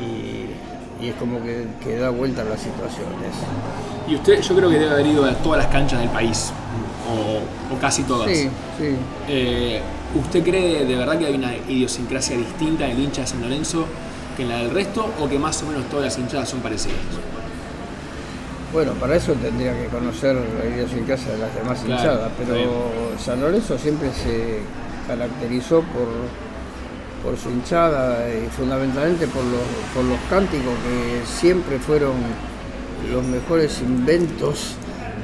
[0.00, 3.34] y, y es como que, que da vuelta a las situaciones.
[4.08, 6.52] Y usted, yo creo que debe haber ido a todas las canchas del país,
[7.10, 8.28] o, o casi todas.
[8.30, 8.96] Sí, sí.
[9.28, 9.80] Eh,
[10.14, 13.86] ¿Usted cree de verdad que hay una idiosincrasia distinta del hincha de San Lorenzo
[14.36, 16.98] que en la del resto, o que más o menos todas las hinchadas son parecidas?
[18.72, 22.90] Bueno, para eso tendría que conocer la idiosincrasia de las demás Claro, hinchadas, pero
[23.24, 24.60] San Lorenzo siempre se
[25.06, 26.08] caracterizó por,
[27.24, 29.62] por su hinchada y fundamentalmente por los,
[29.94, 32.12] por los cánticos que siempre fueron
[33.10, 34.74] los mejores inventos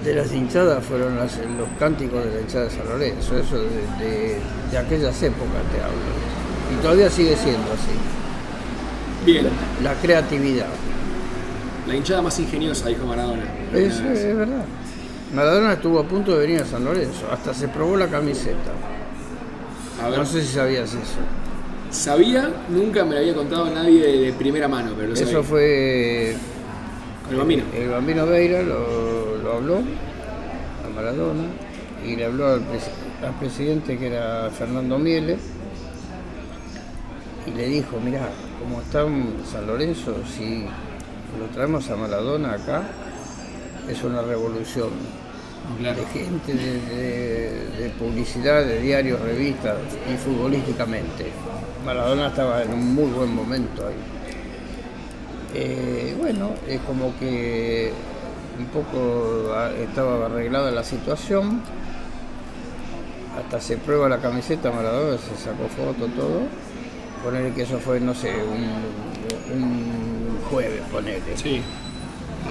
[0.04, 4.04] de las hinchadas, fueron las- los cánticos de la hinchada de San Lorenzo, eso de,
[4.04, 4.38] de-
[4.70, 6.78] de aquellas épocas te hablo.
[6.78, 7.92] Y todavía sigue siendo así,
[9.26, 9.48] Bien,
[9.82, 10.66] la creatividad.
[11.86, 13.42] la hinchada más ingeniosa, dijo Maradona.
[13.74, 14.64] Es, es verdad.
[15.34, 18.72] Maradona estuvo a punto de venir a San Lorenzo, hasta se probó la camiseta.
[20.02, 21.20] A ver, No sé si sabías eso.
[21.90, 25.30] Sabía, nunca me lo había contado nadie de, de primera mano, pero lo sabía.
[25.32, 26.34] Eso fue.
[27.24, 27.62] Con el bambino.
[27.76, 31.44] El Bambino Veira lo, lo habló a Maradona
[32.06, 35.36] y le habló al, pres- al presidente que era Fernando Miele
[37.46, 38.28] y le dijo, mirá,
[38.60, 40.64] como está en San Lorenzo, si
[41.38, 42.82] lo traemos a Maradona acá,
[43.88, 44.90] es una revolución.
[45.78, 46.00] Claro.
[46.00, 49.76] de gente, de, de- de publicidad, de diarios, revistas
[50.12, 51.26] y futbolísticamente.
[51.86, 53.94] Maradona estaba en un muy buen momento ahí.
[55.54, 57.92] Eh, bueno, es como que
[58.58, 61.60] un poco estaba arreglada la situación.
[63.38, 66.40] Hasta se prueba la camiseta Maradona, se sacó foto, todo.
[67.24, 71.36] Ponerle que eso fue, no sé, un, un jueves, ponerle.
[71.36, 71.62] Sí.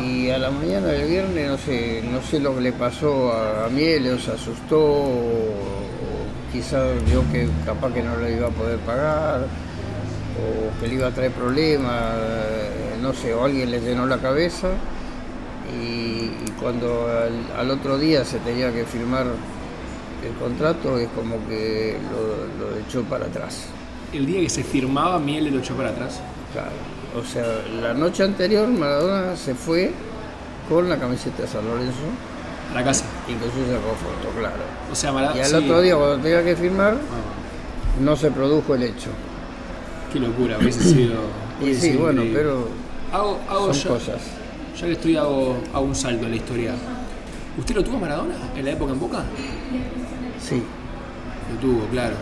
[0.02, 3.66] Y a la mañana del viernes, no sé, no sé lo que le pasó a,
[3.66, 8.48] a Miele, o se asustó, o, o quizás vio que capaz que no le iba
[8.48, 13.72] a poder pagar, o que le iba a traer problemas, eh, no sé, o alguien
[13.72, 14.70] le llenó la cabeza.
[15.72, 21.46] Y, y cuando al, al otro día se tenía que firmar el contrato, es como
[21.48, 23.66] que lo, lo echó para atrás.
[24.14, 26.22] El día que se firmaba, Miel lo echó para atrás.
[26.54, 26.72] Claro.
[27.18, 27.44] O sea,
[27.82, 29.92] la noche anterior Maradona se fue
[30.70, 31.98] con la camiseta de San Lorenzo
[32.72, 33.06] A la casa.
[33.28, 34.56] Incluso sacó foto, claro.
[34.92, 35.40] O sea, Maradona.
[35.42, 39.10] Y al otro día, cuando tenía que firmar, Ah, no se produjo el hecho.
[40.14, 41.16] qué locura, hubiese sido.
[41.62, 42.40] Y sí, bueno, increíble.
[42.40, 42.68] pero
[43.12, 44.22] Hago, hago son ya, cosas.
[44.80, 46.74] ya que estoy, hago, hago un salto en la historia.
[47.58, 49.24] ¿Usted lo tuvo a Maradona en la época en Boca?
[50.40, 50.64] Sí,
[51.52, 52.14] Lo tuvo, claro.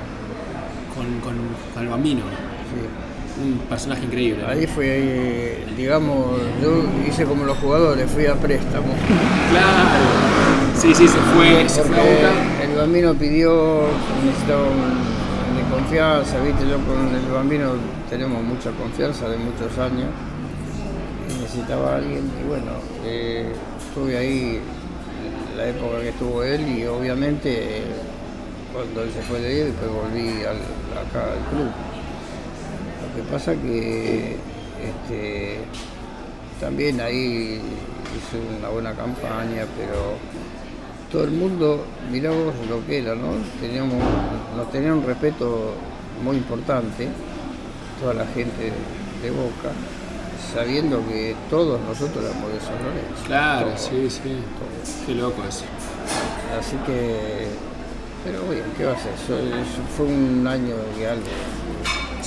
[0.96, 1.36] Con, con,
[1.74, 2.22] con el bambino.
[2.22, 2.88] sí.
[3.44, 4.44] Un personaje increíble.
[4.48, 8.88] Ahí fue, eh, digamos, yo hice como los jugadores, fui a préstamo.
[9.52, 10.76] Claro.
[10.76, 13.82] Sí, sí, se fue, se fue a el bambino pidió,
[14.26, 17.72] necesitaba un- de confianza, viste, yo con el bambino
[18.10, 20.10] tenemos mucha confianza de muchos años.
[21.30, 22.72] Y necesitaba a alguien y bueno,
[23.06, 23.52] eh,
[23.88, 24.60] estuve ahí
[25.56, 27.84] la época que estuvo él y obviamente eh,
[28.74, 31.72] cuando él se fue de ahí después volví al- acá al club.
[33.18, 34.36] Que pasa que
[34.84, 35.58] este,
[36.60, 37.60] también ahí
[38.16, 40.16] hizo una buena campaña, pero
[41.12, 43.32] todo el mundo, mirá vos lo que era, ¿no?
[43.62, 43.96] Teníamos,
[44.56, 45.74] nos tenía un respeto
[46.24, 47.08] muy importante,
[48.02, 48.72] toda la gente
[49.24, 49.72] de Boca,
[50.54, 53.24] sabiendo que todos nosotros éramos de San Lorenzo.
[53.26, 54.20] Claro, Todos, sí, sí.
[54.22, 55.06] todos.
[55.06, 55.64] Qué loco eso.
[56.60, 57.48] Así que,
[58.24, 59.14] pero bueno, ¿qué va a ser?
[59.14, 61.26] Eso- eso fue un año y algo.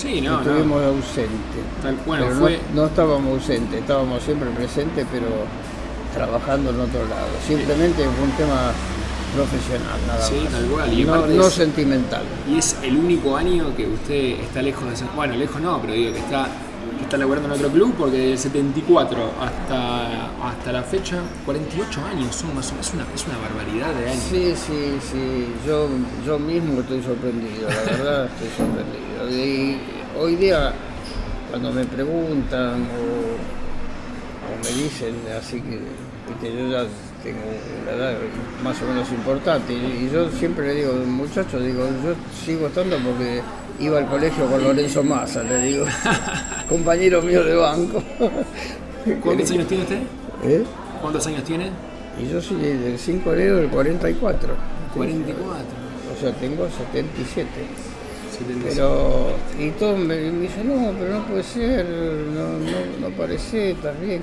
[0.00, 0.40] Sí, no, no.
[0.40, 1.64] Estuvimos ausentes.
[1.82, 2.60] Tal- Pero no- fue.
[2.74, 5.26] no, estábamos ausentes, estábamos siempre presentes, pero
[6.14, 7.28] trabajando en otro lado.
[7.46, 8.72] Simplemente fue un tema
[9.34, 10.52] profesional, nada Sí, más.
[10.52, 10.92] tal cual.
[10.92, 12.22] Y no, aparte no es- sentimental.
[12.50, 15.08] Y es el único año que usted está lejos de ser.
[15.14, 16.48] Bueno, lejos no, pero digo que está,
[17.02, 22.54] está laburando en otro club porque del 74 hasta, hasta la fecha, 48 años son
[22.56, 22.88] más o menos.
[22.88, 24.24] Es una, es una barbaridad de años.
[24.30, 25.46] Sí, sí, sí.
[25.66, 25.88] Yo,
[26.26, 29.09] yo mismo estoy sorprendido, la verdad estoy sorprendido.
[29.28, 29.76] Y
[30.18, 30.72] hoy día,
[31.50, 33.36] cuando me preguntan o,
[34.46, 35.78] o me dicen así que,
[36.28, 36.86] viste, yo ya
[37.22, 37.40] tengo
[37.82, 38.14] una edad
[38.64, 42.96] más o menos importante y, y yo siempre le digo, muchachos, digo, yo sigo estando
[42.98, 43.42] porque
[43.78, 45.84] iba al colegio con Lorenzo Massa, le digo,
[46.68, 48.02] compañero mío de banco.
[49.22, 49.98] ¿Cuántos años tiene usted?
[50.44, 50.64] ¿Eh?
[51.00, 51.70] ¿Cuántos años tiene?
[52.18, 54.54] Y yo soy del 5 de enero del 44.
[54.94, 55.64] 44.
[56.16, 57.48] O sea, tengo 77.
[58.46, 58.68] 75.
[58.74, 63.72] Pero, y todos me, me dicen, no, pero no puede ser, no, no, no parece,
[63.72, 64.22] estás bien.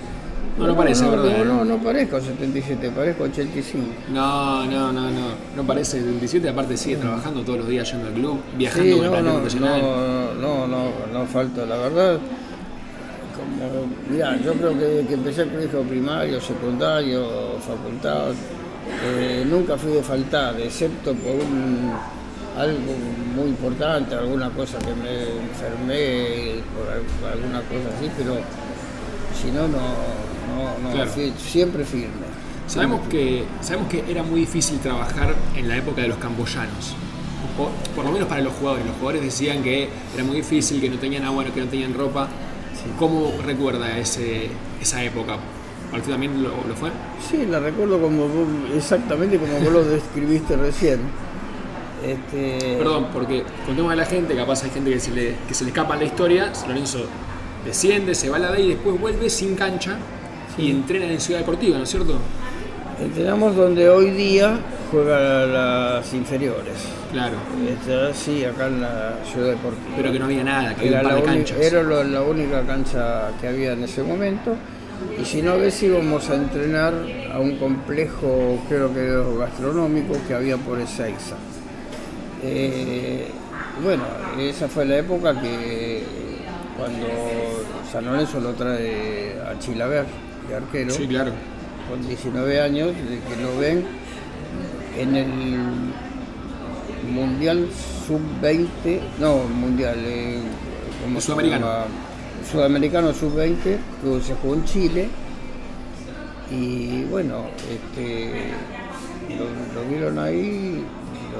[0.57, 1.45] No, no parece, no, ¿verdad?
[1.45, 3.85] no, no parezco 77, parezco 85.
[4.11, 5.27] No, no, no, no.
[5.55, 9.13] No parece 77, aparte sigue trabajando todos los días yendo al club, viajando Sí, con
[9.15, 9.81] el no, profesional.
[9.81, 12.17] no, no, no, no falta, la verdad.
[13.35, 17.23] Como, mirá, yo creo que, que empecé el colegio primario, secundario,
[17.59, 18.31] facultad,
[19.05, 21.91] eh, nunca fui de faltar, excepto por un,
[22.57, 22.93] algo
[23.35, 28.35] muy importante, alguna cosa que me enfermé, por al- alguna cosa así, pero
[29.39, 31.09] si no, no, no, no Claro.
[31.11, 32.27] fui- siempre firme.
[32.67, 36.95] Sabemos que, sabemos que era muy difícil trabajar en la época de los camboyanos.
[37.55, 38.85] Por, por lo menos para los jugadores.
[38.85, 42.27] Los jugadores decían que era muy difícil, que no tenían agua, que no tenían ropa.
[42.99, 44.49] ¿Cómo recuerda ese,
[44.81, 45.37] esa época?
[45.89, 46.89] ¿Para usted también lo, lo fue?
[47.29, 48.27] Sí, la recuerdo como
[48.75, 50.99] exactamente como vos lo describiste recién.
[52.05, 55.63] Este, Perdón, porque contemos a la gente, capaz hay gente que se le, que se
[55.63, 56.53] le escapa la historia.
[56.53, 57.05] San Lorenzo
[57.65, 59.97] desciende, se va a la D y después vuelve sin cancha
[60.57, 62.17] y entrena en Ciudad Deportiva, ¿no es cierto?
[63.01, 64.57] Entrenamos donde hoy día
[64.91, 66.73] juegan las inferiores.
[67.11, 67.35] Claro.
[67.69, 69.93] Está, sí, acá en la ciudad deportiva.
[69.95, 71.57] Pero que no había nada, que había era un par la, de uni- canchas.
[71.61, 74.55] era lo- la única cancha que había en ese momento.
[75.21, 76.93] Y si no, a veces íbamos a entrenar
[77.31, 81.35] a un complejo, creo que gastronómico, que había por Ezeiza.
[82.49, 83.27] Eh,
[83.83, 84.03] bueno,
[84.39, 86.03] esa fue la época que
[86.77, 87.07] cuando
[87.91, 90.05] San Lorenzo lo trae a Chilaver,
[90.47, 91.31] de arquero Sí, claro.
[91.89, 93.85] con 19 años, de que lo ven
[94.97, 95.57] en el
[97.11, 97.67] Mundial
[98.07, 100.39] Sub-20, no, Mundial, eh,
[101.03, 101.65] ¿cómo El se Sudamericano.
[101.67, 101.85] llama?
[102.51, 105.09] Sudamericano Sub-20, que se jugó en Chile,
[106.49, 108.51] y bueno, este,
[109.37, 110.83] lo, lo vieron ahí,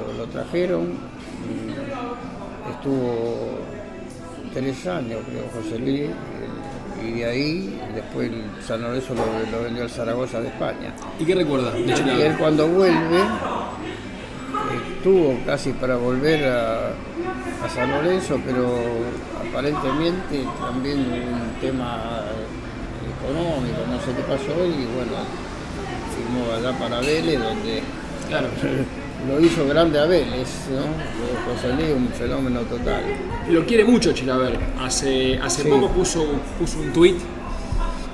[0.06, 0.88] lo, lo trajeron,
[2.70, 3.58] estuvo
[4.52, 6.10] tres años creo José Luis,
[7.04, 10.92] y de ahí después el San Lorenzo lo, lo vendió al Zaragoza de España.
[11.18, 13.22] ¿Y qué recuerda Y él cuando vuelve,
[14.96, 16.88] estuvo casi para volver a,
[17.64, 18.68] a San Lorenzo, pero
[19.48, 22.24] aparentemente también un tema
[23.20, 25.12] económico, no sé qué pasó, y bueno,
[26.14, 27.82] firmó allá para Vélez, donde
[28.28, 28.48] Claro.
[29.28, 31.52] lo hizo grande a Vélez, ¿no?
[31.52, 33.02] José Luis, un fenómeno total.
[33.50, 34.58] Lo quiere mucho Chilaver.
[34.80, 35.68] Hace, hace Sí.
[35.68, 36.24] poco puso,
[36.58, 37.16] puso un tweet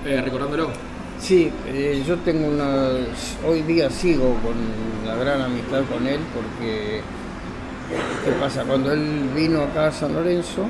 [0.06, 0.68] eh, recordándolo.
[1.18, 2.90] Sí, eh, yo tengo una.
[3.46, 4.54] Hoy día sigo con
[5.06, 7.00] la gran amistad con él porque.
[8.24, 8.64] ¿Qué pasa?
[8.64, 10.66] Cuando él vino acá a San Lorenzo,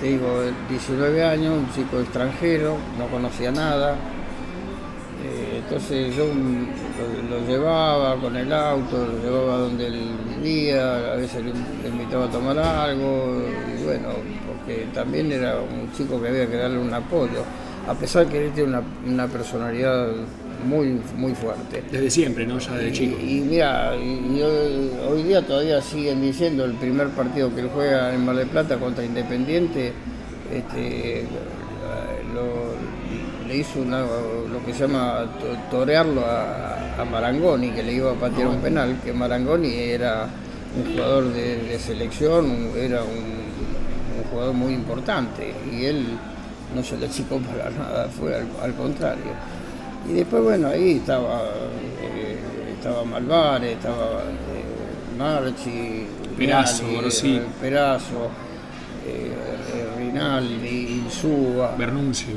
[0.00, 3.96] te digo, 19 años, un chico extranjero, no conocía nada.
[5.64, 10.00] Entonces yo lo, lo llevaba con el auto, lo llevaba donde él
[10.36, 13.42] vivía, a veces le, invitaba a tomar algo,
[13.80, 14.08] y bueno,
[14.46, 17.42] porque también era un chico que había que darle un apoyo,
[17.88, 20.08] a pesar que él tiene una, una personalidad
[20.66, 21.82] muy, muy fuerte.
[21.90, 22.58] Desde siempre, ¿no?
[22.58, 23.16] Ya desde chico.
[23.22, 27.62] Y, y mira, y- y hoy, hoy día todavía siguen diciendo el primer partido que
[27.62, 29.92] él juega en Mar del Plata contra Independiente,
[30.52, 31.24] este,
[33.50, 38.12] le hizo una- lo que se llama to- torearlo a, a Marangoni, que le iba
[38.12, 40.28] a patear un penal, que Marangoni era
[40.76, 43.08] un jugador de, de selección, era un,
[44.18, 46.06] un jugador muy importante y él
[46.76, 49.32] no se le achicó para nada, fue al, contrario.
[50.08, 51.42] Y después, bueno, ahí estaba,
[52.00, 52.38] eh,
[52.78, 56.06] estaba Malvares, estaba eh, Marchi,
[56.38, 58.30] Perazo, eh, Perazo,
[59.08, 59.32] eh,
[59.98, 61.74] Rinaldi, Insúa.
[61.76, 62.34] Bernuncio.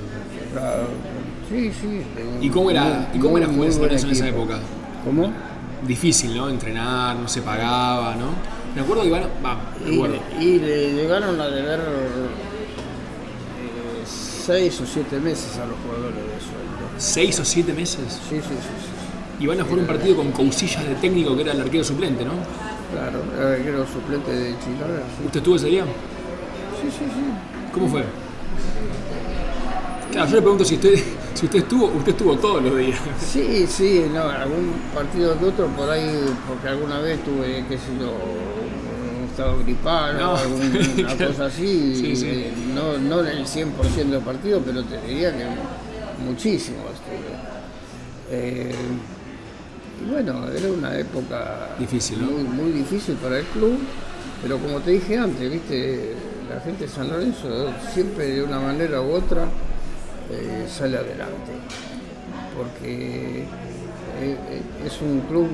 [1.50, 2.02] Sí, sí.
[2.42, 4.60] ¿Y cómo era, ¿y cómo era jugar en esa época?
[5.04, 5.32] ¿Cómo?
[5.86, 6.50] Difícil, ¿no?
[6.50, 8.28] Entrenar, no se pagaba, ¿no?
[8.76, 11.80] Me acuerdo que iban, va, y, y, le llegaron a deber
[14.44, 16.90] seis o siete meses a los jugadores de sueldo.
[16.98, 18.20] ¿Seis o siete meses?
[18.30, 19.44] Sí, sí, sí.
[19.44, 22.26] Y van a jugar un partido con Cousillas de técnico, que era el arquero suplente,
[22.26, 22.34] ¿no?
[22.92, 25.04] Claro, era el arquero suplente de Chile.
[25.26, 25.84] ¿Usted estuvo ese día?
[26.82, 27.72] Sí, sí, sí.
[27.74, 28.04] ¿Cómo fue?
[30.14, 30.94] Claro, yo le pregunto si usted,
[31.34, 33.00] si usted estuvo, usted estuvo todos los días.
[33.20, 37.90] Sí, sí, no, algún partido que otro por ahí, porque alguna vez tuve, qué sé
[38.00, 38.14] yo,
[39.28, 45.02] estado gripado o alguna cosa así, No, no en el 100% del partido, pero te
[45.02, 45.46] diría que
[46.24, 46.78] muchísimo.
[48.30, 48.72] Eh,
[50.06, 53.80] y bueno, era una época difícil, muy, muy difícil para el club,
[54.44, 56.14] pero como te dije antes, viste,
[56.54, 59.48] la gente de San Lorenzo siempre de una manera u otra
[60.32, 61.52] eh, sale adelante,
[62.58, 63.44] porque
[64.22, 64.38] eh,
[64.86, 65.48] es un club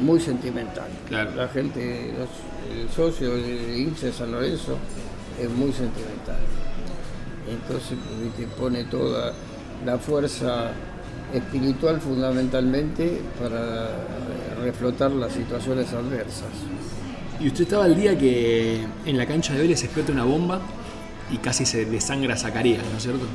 [0.00, 0.88] muy sentimental.
[1.10, 4.76] La gente, el socio de hincha de San Lorenzo
[5.40, 6.38] es muy sentimental.
[7.48, 7.98] Entonces
[8.36, 9.32] pues, pone toda
[9.84, 10.70] la fuerza
[11.32, 13.90] espiritual fundamentalmente para
[14.62, 16.52] reflotar las situaciones adversas.
[17.40, 20.60] Y usted estaba el día que en la cancha de Vélez explota una bomba
[21.30, 23.26] y casi se desangra Zacarías, ¿no es cierto?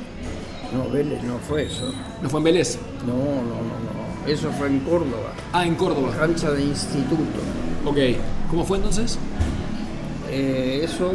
[0.72, 1.92] No, Vélez no fue eso.
[2.22, 2.78] ¿No fue en Vélez?
[3.06, 4.30] No, no, no, no.
[4.32, 5.32] Eso fue en Córdoba.
[5.52, 6.14] Ah, en Córdoba.
[6.16, 7.40] Cancha de instituto.
[7.84, 7.98] Ok.
[8.50, 9.18] ¿Cómo fue entonces?
[10.30, 11.12] Eh, eso,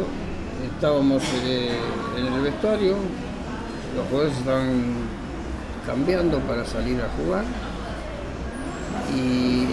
[0.74, 1.70] estábamos eh,
[2.18, 2.96] en el vestuario,
[3.96, 4.82] los jugadores estaban
[5.86, 7.44] cambiando para salir a jugar
[9.14, 9.66] y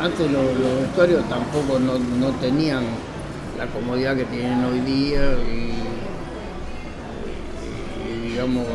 [0.00, 0.44] antes los,
[0.82, 2.84] vestuarios tampoco no, tenían
[3.58, 5.72] la comodidad que tienen hoy día y
[8.36, 8.66] digamos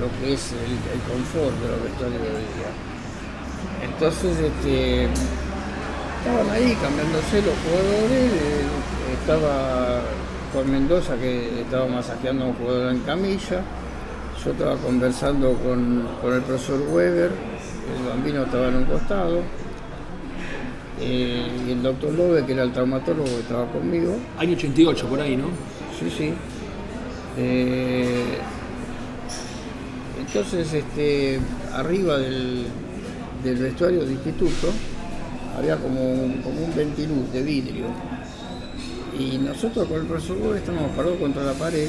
[0.00, 2.70] lo que es el, confort de los vestuarios de hoy día.
[3.84, 8.66] Entonces este, estaban ahí cambiándose los jugadores, eh,
[9.20, 10.00] estaba
[10.52, 13.62] Juan Mendoza que estaba masajeando a un jugador en camilla,
[14.44, 19.42] yo estaba conversando con, el profesor Weber, el bambino estaba en un costado,
[21.00, 24.16] eh, y el doctor Lobe, que era el traumatólogo que estaba conmigo.
[24.36, 25.46] Año 88, por ahí, ¿no?
[25.96, 26.34] Sí, sí.
[27.38, 28.38] Eh,
[30.20, 31.38] entonces, este,
[31.72, 32.66] arriba del,
[33.42, 34.68] vestuario de instituto
[35.56, 36.00] había como
[36.42, 37.86] como un ventiluz de vidrio.
[39.18, 41.88] Y nosotros con el profesor estábamos parados contra la pared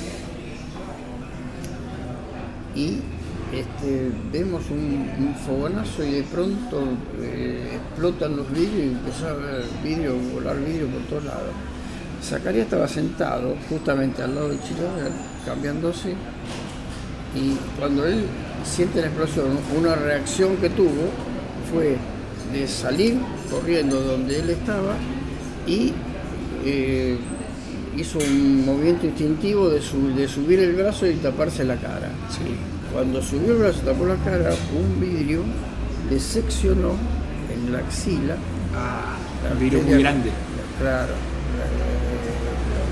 [2.76, 3.00] y
[3.54, 6.84] este, vemos un, fogonazo y de pronto
[7.22, 11.54] eh, explotan los vidrios y empezó a ver vidrio, volar vidrio por todos lados.
[12.24, 15.12] Zacarías estaba sentado justamente al lado de Chilaver,
[15.50, 16.10] cambiándose
[17.36, 18.24] y cuando él
[18.64, 21.10] siente la explosión, una reacción que tuvo
[21.72, 21.98] fue
[22.54, 23.18] de salir
[23.50, 24.94] corriendo donde él estaba
[25.66, 25.94] y
[26.66, 27.18] eh,
[27.98, 32.10] hizo un movimiento instintivo de, subir el brazo y taparse la cara.
[32.94, 35.42] Cuando subió el brazo y tapó la cara, un vidrio
[36.12, 36.94] le seccionó
[37.54, 38.36] en la axila.
[38.76, 39.18] Ah,
[39.52, 40.30] un vidrio muy grande.
[40.80, 41.14] Claro,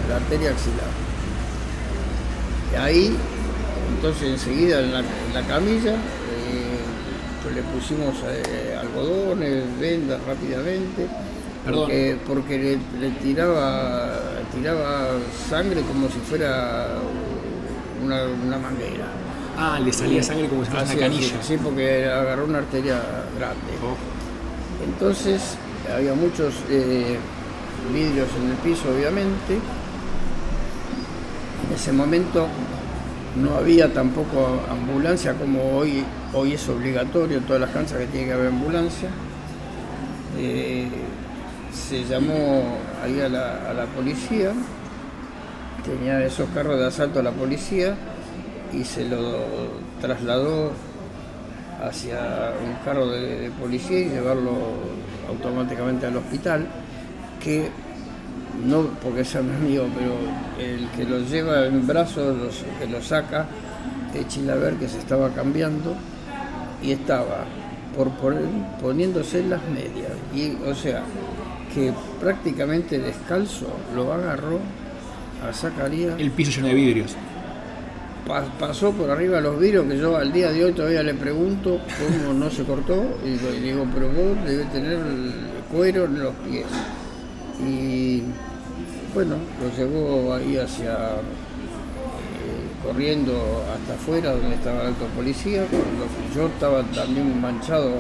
[0.08, 1.07] la, la arteria axilar.
[2.72, 3.18] Y ahí
[3.96, 6.78] entonces enseguida en la, camilla eh,
[7.42, 11.08] pues le pusimos eh, algodones, vendas rápidamente,
[12.28, 14.20] porque, le, tiraba,
[14.54, 15.10] tiraba
[15.50, 16.88] sangre como si fuera
[18.04, 19.08] una, manguera.
[19.58, 21.42] Ah, le salía sangre como si fuera una canilla.
[21.42, 23.02] Sí, porque agarró una arteria
[23.38, 23.74] grande.
[23.84, 23.98] Oh.
[24.84, 25.58] Entonces
[25.94, 27.18] había muchos eh,
[27.94, 29.58] vidrios en el piso, obviamente.
[31.78, 32.48] Ese momento
[33.40, 36.04] no había tampoco ambulancia como hoy,
[36.34, 39.10] hoy es obligatorio en todas las canchas que tiene que haber ambulancia.
[40.40, 40.88] Eh,
[41.72, 44.54] se llamó ahí a la, policía,
[45.86, 47.96] tenía esos carros de asalto a la policía
[48.74, 49.20] y se lo
[50.02, 50.72] trasladó
[51.80, 54.54] hacia un carro de policía y llevarlo
[55.30, 56.66] automáticamente al hospital,
[57.40, 57.70] que
[58.66, 60.14] no porque sea mi amigo, pero
[60.66, 63.46] el que lo lleva en brazos, que lo saca,
[64.14, 65.94] es Chilaver, que se estaba cambiando
[66.82, 67.46] y estaba
[67.96, 68.10] por
[68.82, 70.12] poniéndose las medias.
[70.34, 71.04] Y, o sea,
[71.74, 74.60] que prácticamente descalzo lo agarró
[75.48, 76.20] a Zacarías.
[76.20, 77.16] El piso lleno de vidrios.
[78.28, 81.80] Pa- pasó por arriba los vidrios que yo al día de hoy todavía le pregunto
[81.98, 85.32] cómo no se cortó y le digo, pero vos debes tener el
[85.72, 86.66] cuero en los pies.
[87.66, 88.24] Y
[89.18, 91.18] bueno, lo llevó ahí hacia, eh,
[92.86, 95.66] corriendo hasta afuera donde estaba el alto policía.
[95.72, 96.06] Cuando
[96.36, 97.94] yo estaba también manchado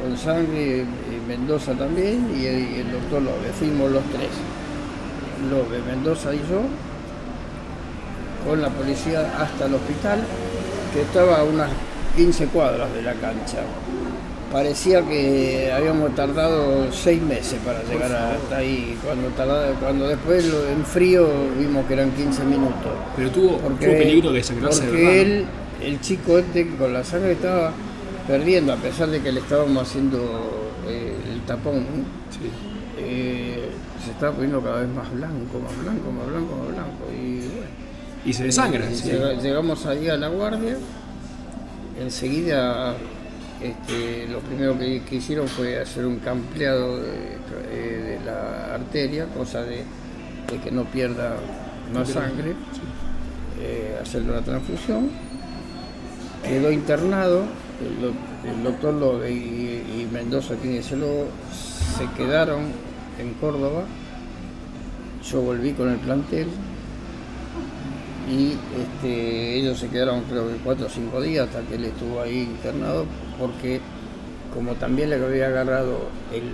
[0.00, 4.30] con sangre, y Mendoza también, y el, doctor Lobe, fuimos los tres.
[5.50, 6.62] Lobe, Mendoza y yo,
[8.48, 10.24] con la policía hasta el hospital,
[10.94, 11.68] que estaba a unas
[12.16, 13.58] 15 cuadras de la cancha.
[14.52, 18.96] Parecía que habíamos tardado seis meses para llegar hasta ahí.
[19.04, 21.28] Cuando, tardaba- cuando después lo- en frío
[21.58, 22.92] vimos que eran 15 minutos.
[23.14, 25.44] Pero tuvo, tuvo peligro de sangrarse de porque él,
[25.82, 27.72] el chico este con la sangre estaba
[28.26, 30.18] perdiendo, a pesar de que le estábamos haciendo
[30.88, 31.84] eh, el tapón.
[32.30, 32.48] Sí.
[33.00, 33.68] eh,
[34.02, 37.04] se estaba poniendo cada vez más blanco, más blanco, más blanco, más blanco.
[37.14, 37.70] Y bueno,
[38.24, 38.90] Y se desangra.
[38.90, 39.10] y sí.
[39.10, 40.76] llega- llegamos ahí a la guardia,
[42.00, 42.94] enseguida
[43.62, 47.10] este, lo primero que, que hicieron fue hacer un campleado de,
[47.70, 49.78] eh, de la arteria, cosa de,
[50.50, 51.36] de que no pierda
[51.92, 52.54] más sangre,
[53.60, 55.08] eh, hacerle una transfusión.
[56.44, 57.42] Quedó internado,
[57.82, 59.34] el, doc- el doctor Lobe y,
[60.02, 61.26] y Mendoza, kinesiólogo,
[61.98, 62.60] se quedaron
[63.18, 63.82] en Córdoba.
[65.30, 66.46] Yo volví con el plantel
[68.28, 72.20] y este, ellos se quedaron creo que cuatro o cinco días hasta que él estuvo
[72.20, 73.06] ahí internado
[73.38, 73.80] porque
[74.52, 76.52] como también le había agarrado el,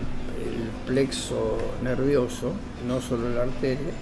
[0.86, 2.52] plexo nervioso,
[2.86, 3.94] no solo la arteria,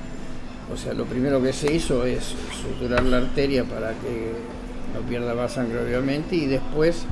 [0.73, 4.33] o sea, lo primero que se hizo es suturar la arteria para que
[4.93, 7.05] no pierda más sangre obviamente y después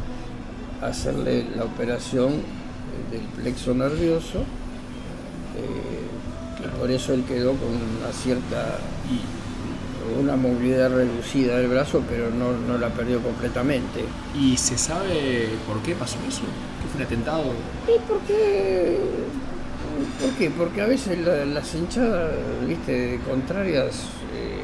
[0.82, 2.42] hacerle la operación
[3.12, 4.40] del plexo nervioso.
[5.56, 8.78] eh, y por eso él quedó con una cierta
[10.20, 14.04] una movilidad reducida del brazo, pero no, no la perdió completamente.
[14.38, 16.42] ¿Y se sabe por qué pasó eso?
[16.80, 17.44] ¿Que fue un atentado?
[17.86, 18.98] ¿Y por qué?
[20.20, 20.50] ¿Por qué?
[20.50, 22.32] Porque a veces la- las hinchadas,
[22.66, 23.94] viste, contrarias
[24.34, 24.62] eh,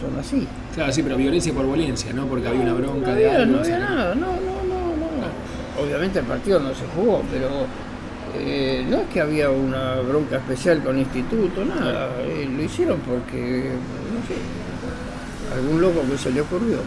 [0.00, 0.46] son así.
[0.74, 2.26] Claro, sí, pero violencia por violencia, ¿no?
[2.26, 3.52] Porque había una bronca no de algo.
[3.52, 5.82] no había nada, no, no, no, no.
[5.84, 7.48] Obviamente el partido no se jugó, pero
[8.38, 12.10] eh, no es que había una bronca especial con instituto, nada.
[12.22, 13.70] Eh, lo hicieron porque,
[14.20, 16.78] no sé, algún loco que se le ocurrió.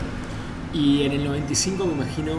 [0.73, 2.33] Y en el 95 me imagino,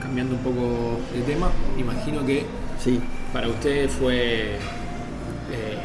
[0.00, 2.44] cambiando un poco de tema, imagino que
[2.82, 3.00] Sí.
[3.32, 4.56] para usted fue
[5.52, 5.78] eh,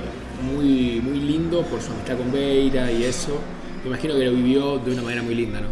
[0.43, 3.39] muy, muy lindo por su amistad con Beira y eso.
[3.83, 5.67] Me imagino que lo vivió de una manera muy linda, ¿no?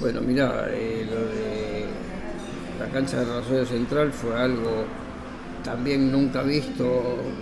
[0.00, 1.86] Bueno, mira, eh, lo de
[2.78, 4.84] la cancha de Rosario Central fue algo
[5.62, 6.84] también nunca visto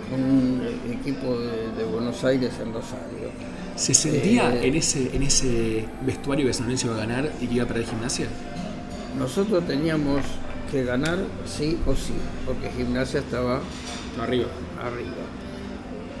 [0.09, 0.61] con un
[0.91, 3.31] equipo de, de Buenos Aires en Rosario.
[3.75, 7.47] ¿Se sentía Eh, en, ese, en ese vestuario que San Lorenzo iba a ganar y
[7.47, 8.27] que iba a perder gimnasia?
[9.17, 10.21] Nosotros teníamos
[10.71, 12.13] que ganar sí o sí,
[12.45, 13.61] porque Gimnasia estaba
[14.21, 14.47] arriba.
[14.81, 15.25] arriba.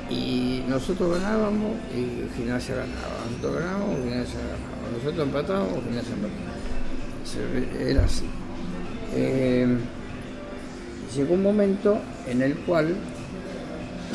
[0.09, 3.25] Y nosotros ganábamos y Gimnasia ganaba.
[3.29, 4.97] Nosotros ganábamos Gimnasia ganaba.
[4.97, 7.87] Nosotros empatábamos Gimnasia empataba.
[7.89, 8.25] Era así.
[9.13, 9.77] Eh,
[11.17, 11.97] llegó un momento
[12.27, 12.95] en el cual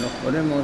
[0.00, 0.62] nos ponemos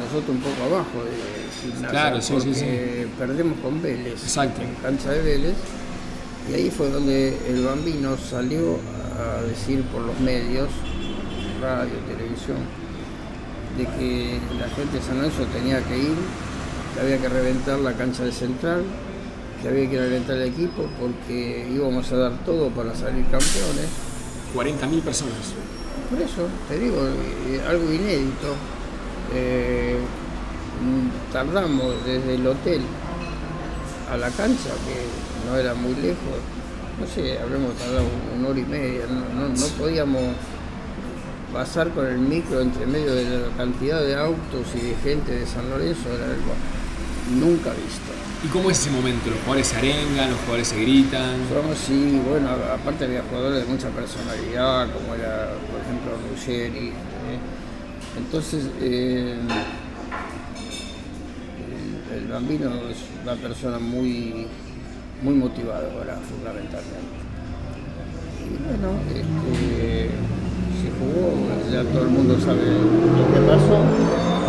[0.00, 4.60] nosotros un poco abajo de Gimnasia Claro, sí, sí, porque perdemos con Vélez Exacto.
[4.62, 5.54] en cancha de Vélez
[6.50, 8.78] y ahí fue donde el bambino salió
[9.18, 10.68] a decir por los medios,
[11.60, 12.58] radio, televisión,
[13.78, 16.16] de que la gente de San Lorenzo tenía que ir,
[16.94, 18.82] que había que reventar la cancha de central,
[19.60, 24.05] que había que reventar el equipo porque íbamos a dar todo para salir campeones.
[24.56, 25.34] 40.000 personas.
[26.10, 26.96] Por eso, te digo,
[27.48, 28.54] eh, algo inédito.
[29.34, 29.96] Eh,
[31.32, 32.80] tardamos desde el hotel
[34.10, 36.38] a la cancha, que no era muy lejos,
[37.00, 38.04] no sé, habremos tardado
[38.38, 39.02] una hora y media,
[39.34, 40.22] no, no- podíamos
[41.52, 45.46] pasar con el micro entre medio de la cantidad de autos y de gente de
[45.46, 46.26] San Lorenzo, era
[47.30, 48.12] nunca visto.
[48.44, 49.30] ¿Y cómo es ese momento?
[49.30, 51.36] ¿Los jugadores se arengan, los jugadores se gritan?
[51.48, 56.88] Somos, sí, bueno, aparte había jugadores de mucha personalidad, como era, por ejemplo, Ruggeri.
[56.88, 57.38] ¿eh?
[58.18, 59.36] Entonces, eh,
[62.12, 64.46] el, el bambino es una persona muy,
[65.22, 67.26] muy motivadora, fundamentalmente.
[68.44, 70.10] Y bueno, este,
[70.80, 74.45] se jugó, ya todo el mundo sabe lo que pasó.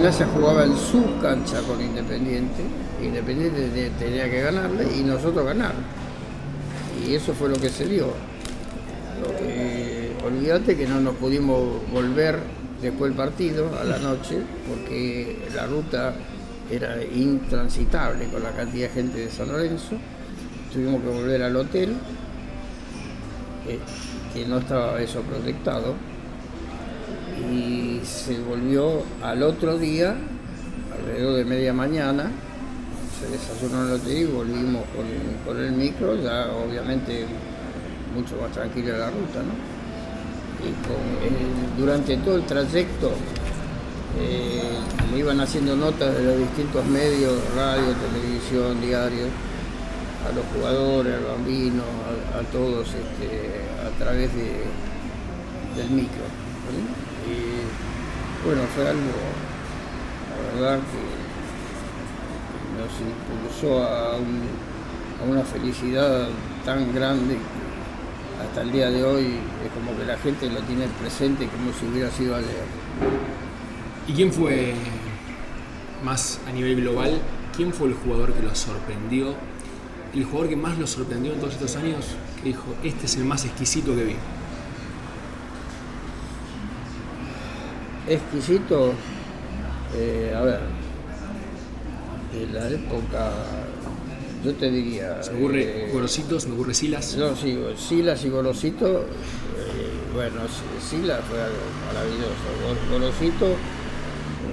[0.00, 2.62] Gimnasia jugaba en su cancha con Independiente,
[3.02, 5.74] Independiente te- tenía que ganarle y nosotros ganar.
[7.06, 8.06] Y eso fue lo que se dio.
[9.38, 12.38] Que- olvídate que no nos pudimos volver
[12.80, 16.14] después del partido, a la noche, porque la ruta
[16.70, 19.96] era intransitable con la cantidad de gente de San Lorenzo.
[20.72, 21.90] Tuvimos que volver al hotel,
[23.68, 23.78] eh,
[24.32, 25.92] que no estaba eso protectado,
[27.52, 30.14] y se volvió al otro día,
[30.98, 32.30] alrededor de media mañana,
[33.20, 35.06] se desayunó en el hotel y volvimos con,
[35.54, 37.24] con el micro, ya obviamente
[38.14, 39.54] mucho más tranquila la ruta, ¿no?
[40.60, 43.12] Y con- eh, durante todo el trayecto
[44.20, 44.62] eh,
[45.12, 49.26] me iban haciendo notas de los distintos medios, radio, televisión, diario,
[50.28, 51.82] a los jugadores, al bambino,
[52.34, 54.64] a, a todos este, a través de,
[55.80, 56.24] del micro.
[58.44, 59.02] Bueno, fue algo,
[60.30, 61.00] la verdad, que
[62.80, 64.48] nos impulsó a, un-
[65.20, 66.28] a una felicidad
[66.64, 69.24] tan grande que hasta el día de hoy
[69.64, 72.64] es como que la gente lo tiene presente como si hubiera sido ayer.
[74.08, 74.72] ¿Y quién fue,
[76.02, 77.20] más a nivel global,
[77.54, 79.34] quién fue el jugador que los sorprendió?
[80.14, 82.06] El jugador que más los sorprendió en todos estos años,
[82.42, 84.16] que dijo, este es el más exquisito que vi.
[88.14, 88.92] Exquisito,
[89.96, 90.60] eh, a ver,
[92.32, 93.30] de la época,
[94.44, 95.22] yo te diría...
[95.22, 97.16] Se ocurre eh, Gorosito, se me ocurre Silas.
[97.16, 99.04] no, sí, Silas y Golosito, eh,
[100.14, 100.40] bueno,
[100.80, 101.56] Silas fue algo
[101.86, 102.90] maravilloso.
[102.90, 103.56] Golosito,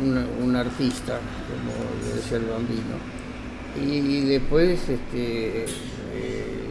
[0.01, 2.97] un, un artista, como decía el bambino.
[3.80, 6.64] Y después, este, eh,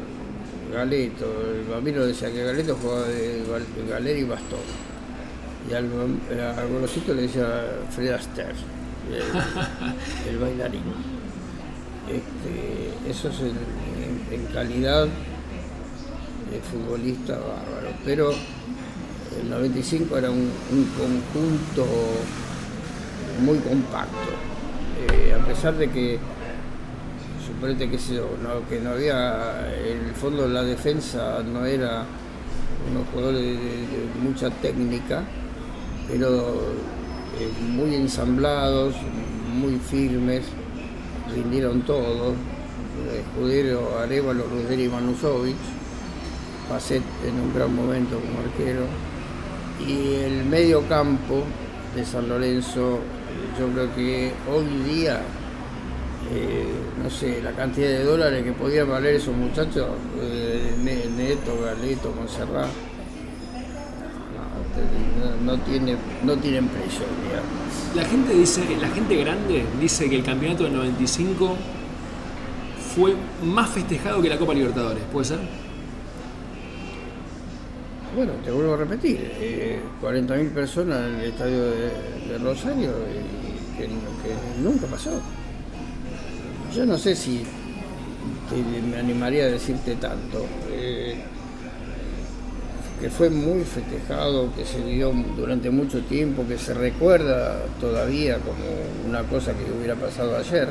[0.73, 4.59] Galeto, el bambino decía que Galeto jugaba de gal- galera y bastón.
[5.69, 5.87] Y al,
[6.59, 7.47] al Golosito le decía
[7.91, 8.53] Fred Astaire,
[9.11, 10.83] el, el bailarín.
[12.09, 20.39] Este, eso es en, en- en calidad de futbolista bárbaro, pero el 95 era un,
[20.71, 21.87] un conjunto
[23.45, 24.31] muy compacto.
[25.13, 26.19] Eh, a pesar de que,
[27.45, 32.05] suponete que, se- no, que no había, el fondo la defensa no era
[32.91, 35.25] unos jugadores de, de mucha técnica,
[36.09, 36.61] pero
[37.39, 38.95] eh, muy ensamblados,
[39.55, 40.45] muy firmes,
[41.35, 42.35] rindieron todo.
[43.15, 45.57] Escudero, Arevalo, Ruggeri y Manusovic,
[46.69, 48.85] Pacet en un gran momento como arquero.
[49.87, 51.43] Y el medio campo
[51.95, 53.01] de San Lorenzo,
[53.59, 55.21] yo creo que hoy día,
[56.33, 56.67] eh,
[57.03, 59.89] no sé, la cantidad de dólares que podían valer esos muchachos,
[60.21, 62.71] eh, Ne- Neto, Galeto, Monserrat,
[65.45, 67.95] no, no, tiene, no tienen precio, digamos.
[67.95, 71.57] La gente dice, la gente grande dice que el campeonato del 95
[72.95, 73.15] fue
[73.45, 75.39] más festejado que la Copa Libertadores, ¿puede ser?
[78.15, 81.91] Bueno, te vuelvo a repetir, eh, 40.000 personas en el estadio de,
[82.29, 85.21] de Rosario, y que, que nunca pasó.
[86.75, 87.43] Yo no sé si
[88.49, 90.47] te- me animaría a decirte tanto.
[90.71, 91.17] eh,
[93.01, 98.65] que fue muy festejado, que se dio durante mucho tiempo, que se recuerda todavía como
[99.07, 100.69] una cosa que hubiera pasado ayer,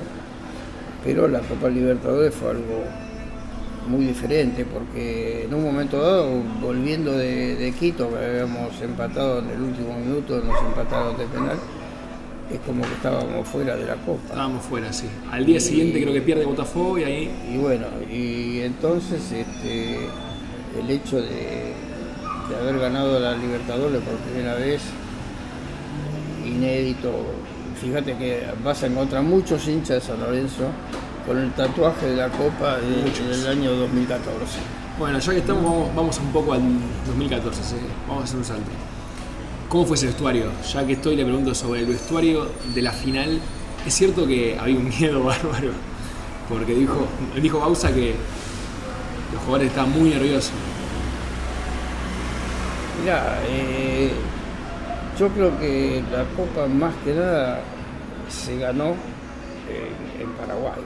[1.03, 2.83] pero la Copa Libertadores fue algo
[3.87, 9.49] muy diferente porque en un momento dado, volviendo de, de Quito, que habíamos empatado en
[9.49, 11.57] el último minuto, nos empataron de penal,
[12.51, 14.21] es como que estábamos fuera de la Copa.
[14.29, 15.05] Estábamos fuera, sí.
[15.31, 19.97] Al día siguiente creo que pierde Botafogo y ahí Y bueno, y entonces este,
[20.79, 21.73] el hecho de,
[22.49, 24.81] de haber ganado la Libertadores por primera vez,
[26.45, 27.11] inédito,
[27.81, 30.63] fíjate que vas a encontrar muchos hinchas de San Lorenzo
[31.25, 34.59] con el tatuaje de la Copa de- del año 2014.
[34.99, 36.61] Bueno, ya que estamos, vamos, vamos un poco al
[37.07, 37.75] 2014, ¿sí?
[38.07, 38.69] vamos a hacer un salto.
[39.67, 40.45] ¿Cómo fue ese vestuario?
[40.71, 43.39] Ya que estoy, le pregunto sobre el vestuario de la final.
[43.85, 45.71] Es cierto que había un miedo bárbaro,
[46.47, 47.07] porque dijo,
[47.41, 48.13] dijo Bausa que
[49.33, 50.51] los jugadores estaban muy nerviosos.
[53.01, 54.11] Mirá, eh,
[55.19, 57.59] yo creo que la Copa más que nada
[58.29, 58.95] se ganó
[59.69, 60.81] en- en Paraguay.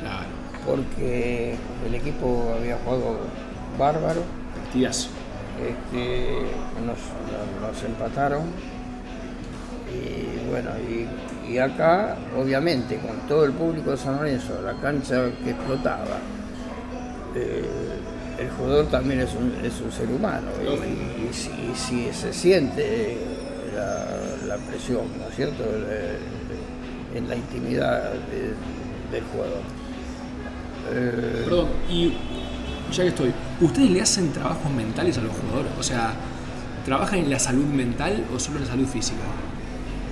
[0.00, 0.26] Claro,
[0.66, 1.54] porque
[1.86, 3.18] el equipo había jugado
[3.78, 4.22] bárbaro,
[4.56, 5.08] partidazo.
[5.62, 6.40] este,
[6.84, 6.98] nos,
[7.60, 8.40] nos empataron
[9.92, 15.26] y bueno, y, y acá obviamente con todo el público de San Lorenzo, la cancha
[15.44, 16.16] que explotaba,
[17.36, 17.64] eh,
[18.42, 22.32] el jugador también es un, es un ser humano y, y si, y si se
[22.32, 23.16] siente
[23.74, 25.64] la, la presión, ¿no es cierto?,
[27.14, 28.54] en la intimidad de-
[29.14, 29.60] del jugador.
[30.92, 32.12] Eh, Perdón, y
[32.92, 35.72] ya que estoy, ¿ustedes le hacen trabajos mentales a los jugadores?
[35.78, 36.14] O sea,
[36.84, 39.20] ¿Trabajan en la salud mental o solo en la salud física?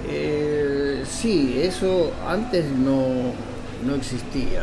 [0.08, 3.06] Eh, sí, eso antes no,
[3.84, 4.62] no existía.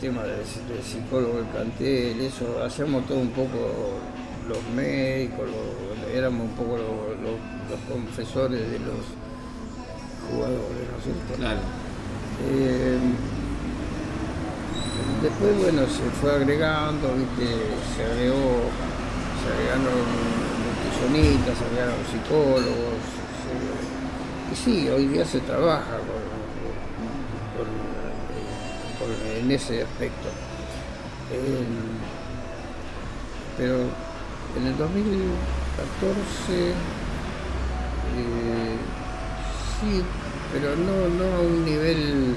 [0.00, 3.98] Tema del, del psicólogo, el plantel, eso, hacíamos todo un poco
[4.48, 9.02] los médicos, los- éramos un poco los, los- los confesores de los
[10.30, 11.34] jugadores, ¿no es cierto?
[11.36, 11.58] Claro.
[12.46, 12.98] Eh,
[15.22, 17.56] después, bueno, se fue agregando, ¿viste?
[17.96, 18.70] se agregó,
[19.42, 19.98] se agregaron
[20.62, 23.02] nutricionistas, se agregaron psicólogos.
[23.42, 26.27] se- y sí, hoy día se trabaja con-
[29.40, 30.28] en ese aspecto.
[31.32, 31.64] Eh,
[33.56, 33.74] pero
[34.58, 36.68] en el 2014
[38.18, 38.76] eh,
[39.80, 40.02] sí,
[40.52, 42.34] pero no, no a un nivel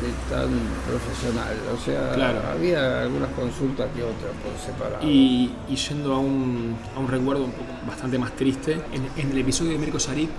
[0.00, 0.48] de tan
[0.88, 1.56] profesional.
[1.74, 2.40] O sea, Claro.
[2.52, 5.02] había algunas consultas que otras por separado.
[5.06, 9.30] Y, y yendo a un, a un recuerdo un poco bastante más triste, en, en
[9.32, 10.30] el episodio de Mirko Sarik,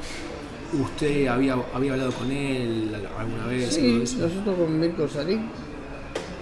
[0.73, 3.73] ¿usted había, había hablado con él alguna vez?
[3.73, 4.19] Sí, eso?
[4.19, 5.39] nosotros con Mirko Saric,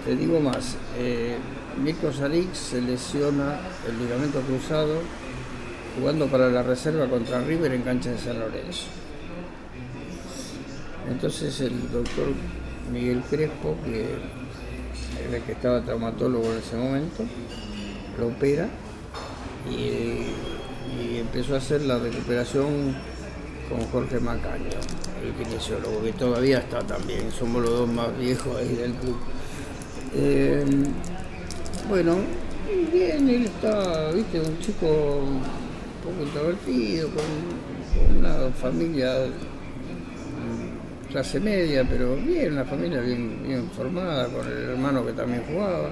[0.05, 1.37] te digo más, eh,
[1.81, 5.01] Mirko Saric se lesiona el ligamento cruzado
[5.99, 8.87] jugando para la reserva contra River en cancha de San Lorenzo.
[11.09, 12.27] Entonces el doctor
[12.91, 14.05] Miguel Crespo, que
[15.27, 17.23] era el que estaba traumatólogo en ese momento,
[18.19, 18.67] lo opera
[19.69, 20.31] y,
[20.95, 22.95] y empezó a hacer la recuperación
[23.69, 24.69] con Jorge Macaño,
[25.23, 29.17] el kinesiólogo, que todavía está también, somos los dos más viejos ahí del club.
[30.15, 30.65] Eh,
[31.89, 32.15] bueno,
[32.91, 35.41] bien, él está, viste, un chico un
[36.03, 37.23] poco introvertido, con,
[38.17, 39.13] una familia
[41.09, 45.91] clase media, pero bien, una familia bien, bien formada, con el hermano que también jugaba,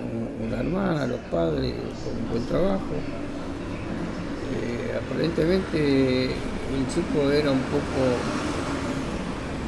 [0.00, 1.74] un- una hermana, los padres,
[2.04, 2.94] con un buen trabajo.
[5.06, 8.02] Aparentemente el chico era un poco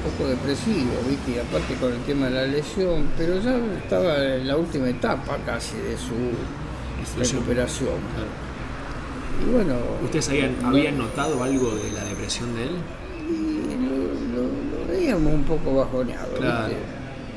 [0.05, 1.33] un poco depresivo, ¿viste?
[1.33, 5.37] Y aparte con el tema de la lesión, pero ya estaba en la última etapa
[5.45, 6.15] casi de su
[7.19, 7.89] recuperación.
[8.15, 8.47] Claro.
[9.47, 12.71] Y bueno, ¿Ustedes habían, no- habían notado algo de la depresión de él?
[13.29, 16.69] y lo, lo- lo veíamos un poco bajoneado, Claro.
[16.69, 16.83] ¿viste?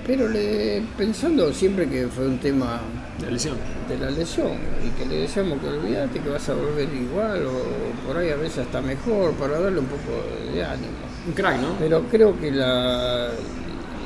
[0.10, 2.82] Pero le, pensando siempre que fue un tema
[3.20, 3.57] ¿De la lesión?
[3.88, 4.53] de la lesión
[4.84, 8.36] y que le decíamos que olvídate que vas a volver igual o por ahí a
[8.36, 10.93] veces hasta mejor para darle un poco de ánimo.
[11.28, 11.76] Un crack, ¿no?
[11.78, 13.28] Pero creo que la,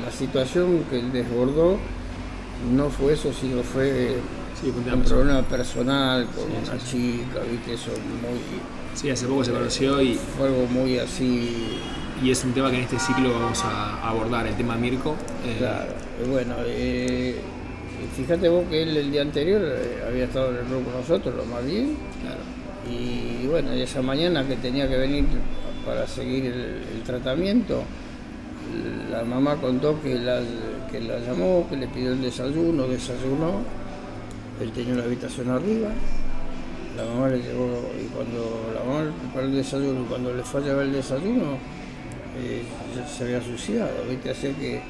[0.04, 1.78] la situación que desbordó
[2.70, 4.16] no fue eso, sino fue
[4.60, 7.90] Sí, un problema personal con Sí, una sí, chica, viste, eso
[8.20, 8.40] muy,
[8.94, 11.78] Sí, hace poco se conoció y, fue algo muy así,
[12.22, 15.16] y es un tema que en este ciclo vamos a abordar, el tema Mirko.
[15.44, 15.92] Eh, claro.
[16.30, 17.36] Bueno, eh,
[18.16, 21.34] fíjate vos que él el día anterior eh, había estado en el grupo con nosotros,
[21.34, 22.40] lo más bien, claro.
[22.88, 25.24] Y bueno, esa mañana que tenía que venir
[25.84, 27.82] para seguir el, el tratamiento,
[29.10, 30.40] la mamá contó que la,
[30.90, 33.60] que la llamó, que le pidió el desayuno, desayunó,
[34.60, 35.88] él tenía una habitación arriba,
[36.96, 40.60] la mamá le llevó, y cuando la mamá le preparó el desayuno, cuando le fue
[40.60, 41.58] a llevar el desayuno,
[42.38, 42.62] eh,
[43.16, 44.30] se había suicidado, ¿viste?
[44.30, 44.80] Así que,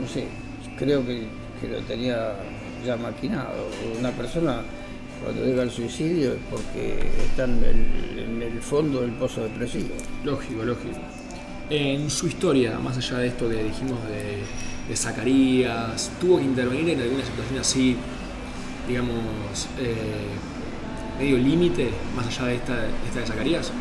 [0.00, 0.26] no sé,
[0.76, 1.26] creo que,
[1.60, 2.34] que lo tenía
[2.84, 3.68] ya maquinado.
[3.98, 4.62] Una persona
[5.22, 9.94] cuando llega al suicidio es porque está en el, en el fondo del pozo depresivo.
[10.24, 10.98] Lógico, lógico.
[11.70, 14.42] En su historia, más allá de esto que dijimos de,
[14.88, 17.96] de Zacarías, ¿tuvo que intervenir en alguna situación así,
[18.88, 19.94] digamos, eh,
[21.18, 23.72] medio límite, más allá de esta, esta de Zacarías?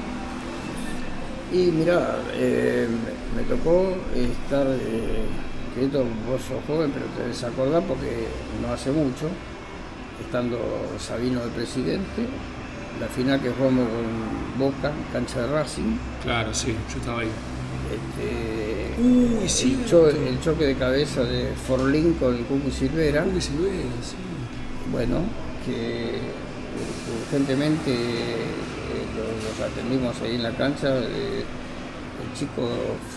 [1.52, 2.88] Y mirá, eh,
[3.36, 5.24] me tocó estar, eh,
[5.76, 8.28] que esto vos sos joven, pero te debes acordar porque
[8.62, 9.28] no hace mucho,
[10.24, 10.58] estando
[10.97, 12.26] Sabino de presidente,
[13.02, 17.28] la final que jugamos con Boca, cancha de Racing, Claro, sí, yo estaba ahí.
[17.91, 19.84] este, Uy, el, sí.
[19.89, 24.16] cho- el choque de cabeza de Forlín con Cucu Silvera, Uy, Silvera, sí.
[24.91, 25.18] bueno,
[25.66, 26.20] que
[27.26, 27.91] urgentemente
[29.16, 30.89] los, atendimos ahí en la cancha.
[30.99, 31.43] eh,
[32.22, 32.68] el chico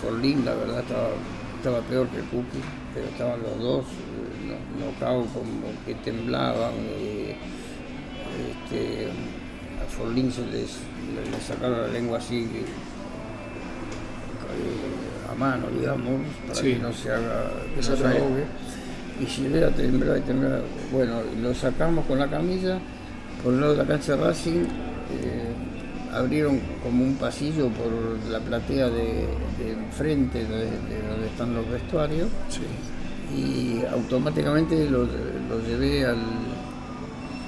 [0.00, 1.08] Forlín, la verdad, estaba,
[1.58, 2.24] estaba peor que el
[2.94, 5.44] pero estaban los dos, eh, no- como
[5.86, 6.72] que temblaban.
[6.78, 7.36] eh,
[8.66, 9.08] este,
[9.80, 10.78] a Forlín se les,
[11.14, 12.44] le, le sacaron la lengua así.
[12.44, 12.64] eh,
[15.30, 16.74] a mano, digamos, para Sí.
[16.74, 18.44] que no se haga, que no se ahogue.
[19.20, 20.60] Y Silvera temblaba y temblaba.
[20.92, 22.78] Bueno, lo sacamos con la camilla,
[23.42, 24.66] por el lado de la cancha de Racing, eh,
[26.14, 27.90] abrieron como un pasillo por
[28.30, 29.26] la platea de,
[29.58, 32.60] de enfrente, de, de donde están los vestuarios, Sí.
[33.36, 36.18] y automáticamente lo, lo llevé al,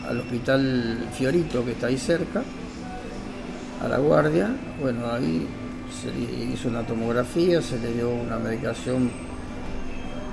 [0.08, 2.42] al hospital Fiorito, que está ahí cerca,
[3.82, 4.50] a la guardia.
[4.80, 5.46] Bueno, ahí
[6.02, 9.10] se le hizo una tomografía, se le dio una medicación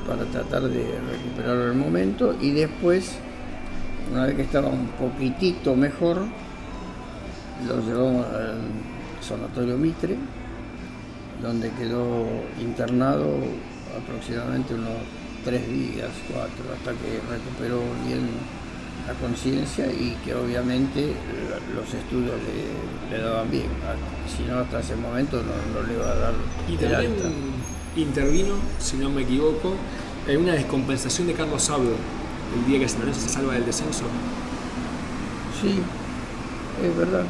[0.07, 3.15] para tratar de recuperar el momento y después,
[4.11, 6.25] una vez que estaba un poquitito mejor,
[7.68, 8.60] lo llevamos al
[9.22, 10.18] sanatorio Mitre,
[11.41, 12.26] donde quedó
[12.60, 13.38] internado
[13.97, 14.97] aproximadamente unos
[15.43, 18.30] tres días, cuatro, hasta que recuperó bien
[19.08, 21.14] la conciencia y que obviamente
[21.76, 22.36] los estudios
[23.12, 23.68] le, daban bien.
[24.28, 26.34] Si no, hasta ese momento no, le iba a dar
[26.70, 27.14] y también
[27.95, 29.76] intervino, si no me equivoco,
[30.28, 31.95] en una descompensación de Carlos Sabio
[32.56, 34.04] el día que San Lorenzo se salva del descenso.
[35.62, 35.80] Sí,
[36.86, 37.26] es verdad.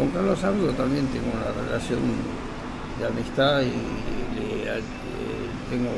[0.00, 2.00] Con Carlos Sabio también tengo una relación
[2.98, 4.80] de amistad y eh,
[5.68, 5.90] tengo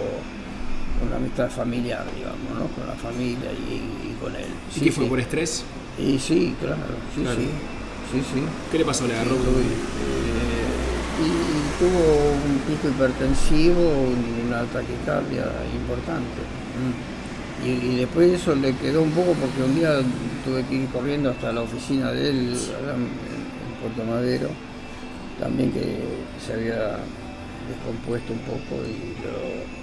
[1.06, 2.66] una amistad familiar, digamos, ¿no?
[2.74, 4.50] con la familia y, con él.
[4.74, 5.62] ¿Y qué fue por estrés?
[5.96, 6.82] Y sí, claro,
[7.14, 7.48] sí, sí,
[8.10, 8.42] sí, sí.
[8.72, 9.06] ¿Qué le pasó?
[9.06, 9.36] ¿Le agarró?
[9.36, 9.38] Eh,
[11.22, 14.08] y, tuvo un pico hipertensivo,
[14.48, 15.46] una taquicardia
[15.76, 16.42] importante.
[16.74, 17.92] Mm.
[17.92, 20.00] Y, después eso le quedó un poco porque un día
[20.44, 22.58] tuve que ir corriendo hasta la oficina de él
[23.82, 24.48] Puerto Madero,
[25.40, 25.98] también que
[26.44, 26.98] se había
[27.68, 29.82] descompuesto un poco y lo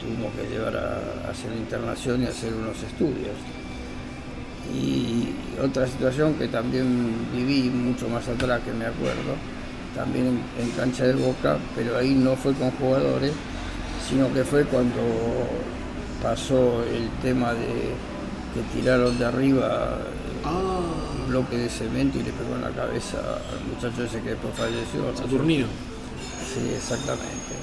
[0.00, 3.36] tuvimos que llevar a, hacer internación y hacer unos estudios.
[4.72, 5.30] Y
[5.62, 9.34] otra situación que también viví mucho más atrás que me acuerdo,
[9.94, 13.32] también en, cancha de boca, pero ahí no fue con jugadores,
[14.08, 15.00] sino que fue cuando
[16.22, 17.94] pasó el tema de
[18.54, 19.98] que tiraron de arriba
[20.48, 20.80] ah.
[21.20, 24.54] un bloque de cemento y le pegó en la cabeza al muchacho ese que después
[24.54, 25.16] falleció.
[25.16, 25.66] Saturnino.
[25.66, 27.54] Sí, exactamente.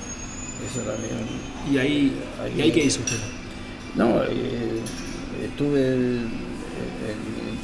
[0.65, 1.25] Eso también.
[1.69, 2.21] ¿Y ahí,
[2.55, 3.19] ¿y ahí qué hizo usted?
[3.95, 4.81] No, eh,
[5.43, 6.55] estuve en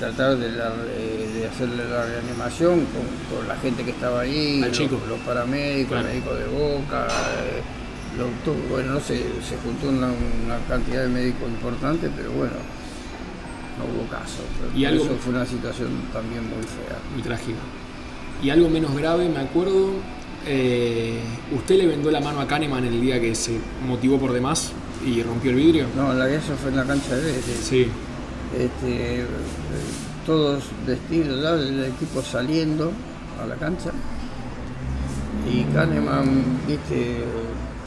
[0.02, 2.86] tratar de, de, hacerle la reanimación
[3.30, 7.62] con, la gente que estaba ahí, los, los, paramédicos, el médico de boca, eh,
[8.70, 10.12] bueno, no sé, se juntó una,
[10.68, 12.54] cantidad de médicos importante, pero bueno,
[13.82, 14.44] no hubo caso.
[14.76, 16.98] ¿Y algo, eso fue una situación también muy fea.
[17.14, 17.60] Muy trágica.
[18.44, 19.92] Y algo menos grave, me acuerdo,
[20.48, 21.20] eh,
[21.56, 24.72] ¿usted le vendó la mano a Kahneman el día que se motivó por demás
[25.06, 25.86] y rompió el vidrio?
[25.96, 27.60] No, la eso fue en la cancha de Vélez.
[27.62, 27.88] Sí.
[28.58, 29.26] Este,
[30.26, 32.92] todos vestidos ya del equipo saliendo
[33.42, 33.92] a la cancha.
[35.52, 37.24] Y Kahneman, viste,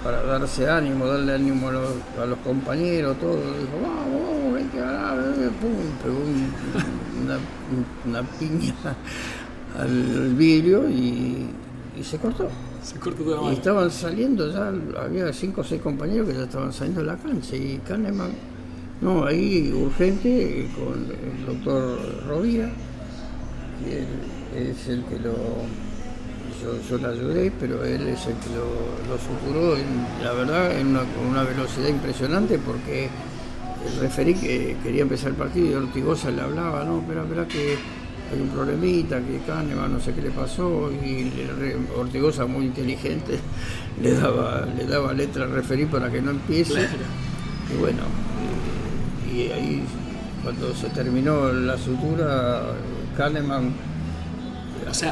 [0.04, 5.16] para darse ánimo, darle ánimo a los, compañeros, todo, dijo, vamos, vamos, hay que ganar,
[5.60, 6.18] pum, pegó
[8.06, 8.74] una piña
[9.78, 11.48] al vidrio y
[11.96, 12.48] y se cortó.
[12.82, 16.72] Se cortó toda Y estaban saliendo ya, había cinco o seis compañeros que ya estaban
[16.72, 18.32] saliendo de la cancha y Kahneman,
[19.00, 22.70] no, ahí urgente con el doctor Rovira,
[23.82, 25.34] que es el que lo,
[26.88, 29.76] yo, le ayudé, pero él es el que lo, lo suturó,
[30.22, 33.08] la verdad, en una, con una velocidad impresionante porque
[33.86, 37.76] el referí que quería empezar el partido y Ortigosa le hablaba, no, espera, espera que
[38.32, 41.30] hay un problemita, que Kahneman no sé qué le pasó, y
[41.96, 43.38] Ortigosa muy inteligente
[44.02, 46.88] le daba, le daba letra al referir para que no empiece.
[47.72, 48.02] Y bueno,
[49.32, 49.82] y, ahí
[50.42, 52.62] cuando se terminó la sutura,
[53.16, 53.72] Kahneman,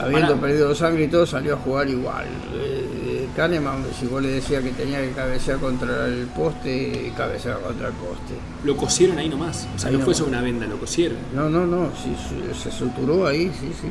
[0.01, 2.27] habiendo perdido sangre y todo, salió a jugar igual.
[2.55, 7.89] Eh, Kahneman, si vos le decías que tenía que cabecear contra el poste, cabeceaba contra
[7.89, 8.35] el poste.
[8.65, 11.19] Lo cosieron ahí nomás, o sea, no fue sobre una venda, lo cosieron.
[11.35, 12.15] No, no, no, sí,
[12.55, 13.89] se suturó ahí, sí, sí.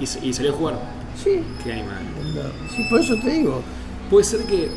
[0.00, 0.78] ¿Y, salió a jugar?
[1.22, 1.40] Sí.
[1.64, 1.98] ¿Qué man?
[2.74, 3.62] Sí, por eso te digo.
[4.08, 4.70] Puede ser que,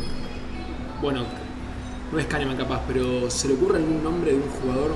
[1.00, 1.24] bueno,
[2.12, 4.90] no es Kahneman capaz, pero ¿se le ocurre algún nombre de un jugador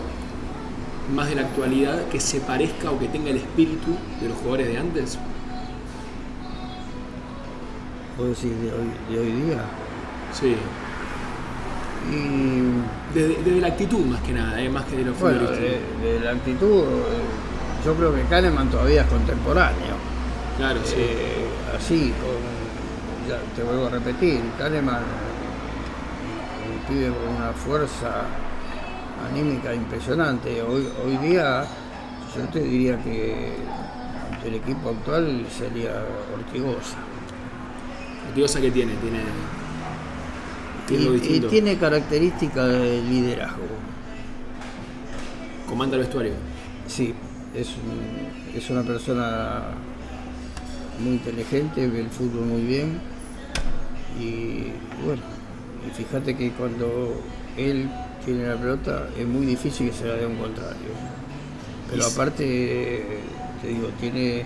[1.15, 4.67] más de la actualidad que se parezca o que tenga el espíritu de los jugadores
[4.67, 5.19] de antes?
[8.17, 9.59] ¿Puedo decir de hoy, de hoy día?
[10.33, 10.57] Sí.
[12.11, 13.15] Y...
[13.15, 16.83] Desde, la actitud más que nada, eh, más que de los bueno, de, la actitud,
[16.83, 19.97] eh, yo creo que Kahneman todavía es contemporáneo.
[20.57, 20.95] Claro, sí.
[20.99, 21.47] Eh,
[21.77, 22.13] así,
[23.29, 25.03] ya te vuelvo a repetir, Kahneman
[26.89, 28.25] pide con una fuerza
[29.31, 30.63] anímica impresionante.
[30.63, 31.65] Hoy, hoy día
[32.37, 33.57] yo te diría que
[34.45, 36.05] el equipo actual sería
[36.35, 36.99] Ortigosa.
[38.29, 38.93] ¿Ortigosa qué tiene?
[38.97, 39.21] Tiene,
[40.87, 43.67] tiene y, tiene características de liderazgo.
[45.69, 46.33] ¿Comanda el vestuario?
[46.87, 47.15] Sí,
[47.55, 47.75] es,
[48.55, 49.65] es una persona
[51.03, 53.01] muy inteligente, ve el fútbol muy bien
[54.19, 54.73] y
[55.05, 55.23] bueno,
[55.87, 57.21] y fíjate que cuando
[57.57, 57.91] él
[58.25, 60.93] tiene la pelota es muy difícil que se la dé un contrario.
[61.91, 63.21] Pero aparte,
[63.63, 64.45] te digo, tiene,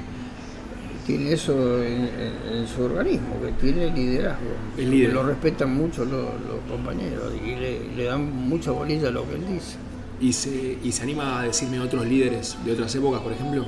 [1.11, 4.51] tiene eso en, su organismo, que tiene liderazgo.
[4.79, 5.13] El líder.
[5.13, 6.27] Lo respetan mucho los,
[6.69, 9.77] compañeros y le, dan mucha bolilla a lo que él dice.
[10.21, 13.65] ¿Y se, ¿Y se anima a decirme otros líderes de otras épocas, por ejemplo?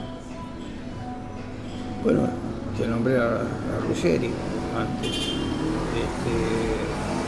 [2.05, 2.29] Bueno,
[2.79, 4.31] te nombré a, a Ruggeri
[4.79, 5.11] antes.
[5.11, 6.37] Este,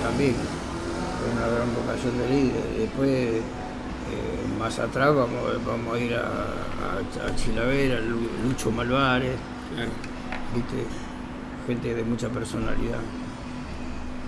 [0.05, 0.35] también
[1.33, 2.63] una gran vocación de líder.
[2.79, 3.43] Después, eh,
[4.61, 9.35] más atrás, vamos, vamos a ir a, a, Chilavera, Lucho Malvares,
[10.55, 10.87] ¿viste?
[11.67, 13.01] gente de mucha personalidad.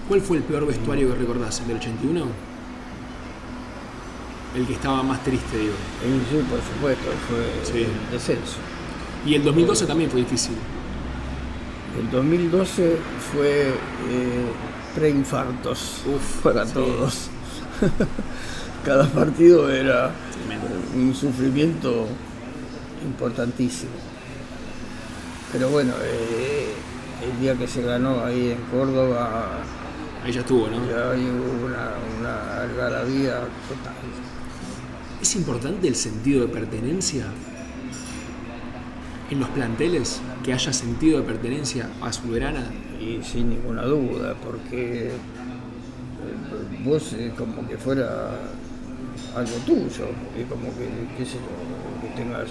[0.09, 1.61] ¿Cuál fue el peor vestuario que recordás?
[1.61, 2.27] ¿El del 81?
[4.57, 5.75] El que estaba más triste, digo.
[6.31, 8.57] Sí, por supuesto, fue el descenso.
[9.27, 10.55] Y el 2012 también fue difícil.
[11.99, 12.97] El 2012
[13.33, 13.75] fue eh,
[14.95, 16.03] preinfartos
[16.43, 17.29] para todos.
[18.85, 20.13] Cada partido era
[20.95, 22.07] un sufrimiento
[23.05, 24.16] importantísimo.
[25.53, 26.73] Pero bueno, eh,
[27.23, 29.63] el día que se ganó ahí en Córdoba.
[30.25, 30.85] Ahí ya estuvo, ¿no?
[30.89, 33.95] Ya hubo una, una algarabía total.
[35.23, 37.27] ¿Es importante el sentido de pertenencia
[39.31, 40.21] en los planteles?
[40.43, 42.71] Que haya sentido de pertenencia a su verana
[43.01, 45.13] y sin ninguna duda, porque eh,
[46.85, 48.31] vos es como que fuera
[49.35, 52.49] algo tuyo, es como que, que tengas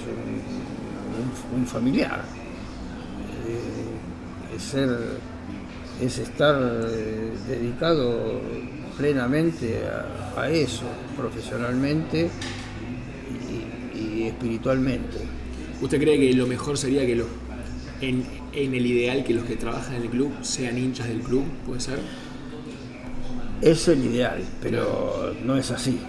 [1.56, 2.24] un, familiar.
[2.24, 2.45] Eh, es,
[4.60, 4.90] ser,
[6.02, 8.42] es estar eh, dedicado
[8.98, 9.82] plenamente
[10.38, 10.84] a, eso,
[11.18, 12.30] profesionalmente
[13.94, 15.18] y, espiritualmente.
[15.82, 17.26] ¿Usted cree que lo mejor sería que lo,
[18.02, 21.44] en, en el ideal que los que trabajan en el club sean hinchas del club,
[21.66, 22.00] ¿puede ser?
[23.62, 26.00] Es el ideal, pero no es así.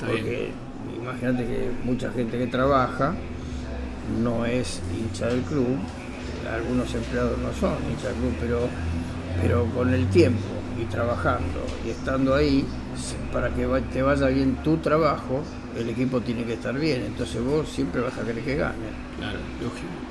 [0.00, 0.50] porque
[1.00, 3.14] imagínate que mucha gente que trabaja
[4.22, 5.78] no es hincha del club,
[6.54, 8.68] algunos empleados no son hinchas del club, pero,
[9.42, 10.46] pero con el tiempo
[10.80, 12.64] y trabajando y estando ahí,
[13.32, 15.42] para que te vaya bien tu trabajo,
[15.76, 18.74] el equipo tiene que estar bien, entonces vos siempre vas a querer que gane.
[19.18, 20.08] Claro, lógico.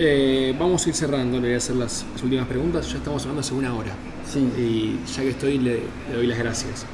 [0.00, 2.88] Eh, vamos a ir cerrando, le voy a hacer las, últimas preguntas.
[2.90, 3.92] Ya estamos hablando hace una hora.
[4.30, 4.38] Sí.
[4.56, 5.82] Y ya que estoy, le,
[6.14, 6.86] doy las gracias.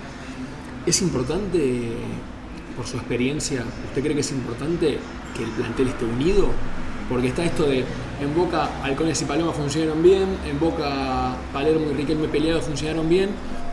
[0.87, 1.93] ¿Es importante,
[2.77, 4.99] por su experiencia, usted cree que es importante
[5.37, 6.49] que el plantel esté unido?
[7.09, 7.85] Porque está esto de
[8.21, 13.31] en Boca Halcones y Paloma funcionaron bien, en Boca Palermo y Riquelme peleado funcionaron bien,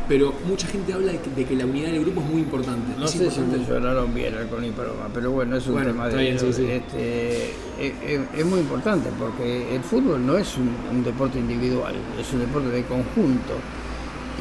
[0.07, 2.93] pero mucha gente habla de que, la unidad del grupo es muy importante.
[2.99, 7.53] No sé si funcionaron bien Halcón y Paloma, pero bueno, es un tema de este,
[7.79, 12.83] es, muy importante porque el fútbol no es un, deporte individual, es un deporte de
[12.83, 13.53] conjunto.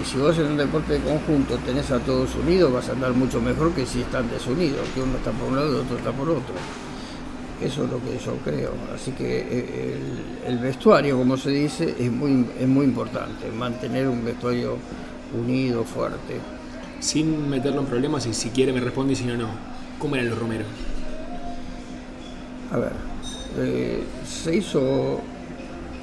[0.01, 3.13] Y si vos en un deporte de conjunto tenés a todos unidos, vas a andar
[3.13, 6.11] mucho mejor que si están desunidos, que uno está por un lado y otro está
[6.11, 6.55] por otro.
[7.63, 8.73] Eso es lo que yo creo.
[8.95, 9.99] Así que eh,
[10.47, 13.51] el, el vestuario, como se dice, es muy, es muy importante.
[13.51, 14.79] Mantener un vestuario
[15.39, 16.41] unido, fuerte.
[17.01, 19.49] Sin meterlo en problemas, y si quiere me responde y si no, no.
[19.99, 20.67] ¿Cómo eran los romeros?
[22.73, 22.93] A ver,
[23.59, 25.21] eh, se hizo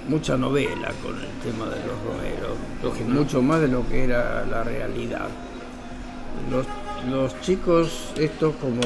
[0.08, 4.64] mucha novela con el tema de los romeros, mucho más de lo que era la
[4.64, 5.28] realidad.
[6.52, 6.66] Los,
[7.10, 8.82] los chicos, estos como,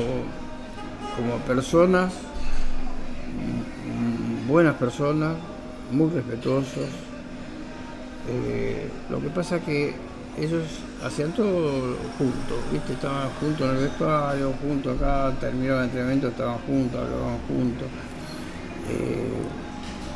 [1.16, 2.14] como personas,
[4.48, 5.36] buenas personas,
[5.92, 6.90] muy respetuosos.
[8.30, 9.94] Eh, lo que pasa que
[10.38, 10.64] ellos
[11.04, 12.94] hacían todo juntos, ¿viste?
[12.94, 17.88] Estaban juntos en el vestuario, juntos acá, terminaban el entrenamiento, estaban juntos, hablaban juntos.
[18.90, 19.42] Eh,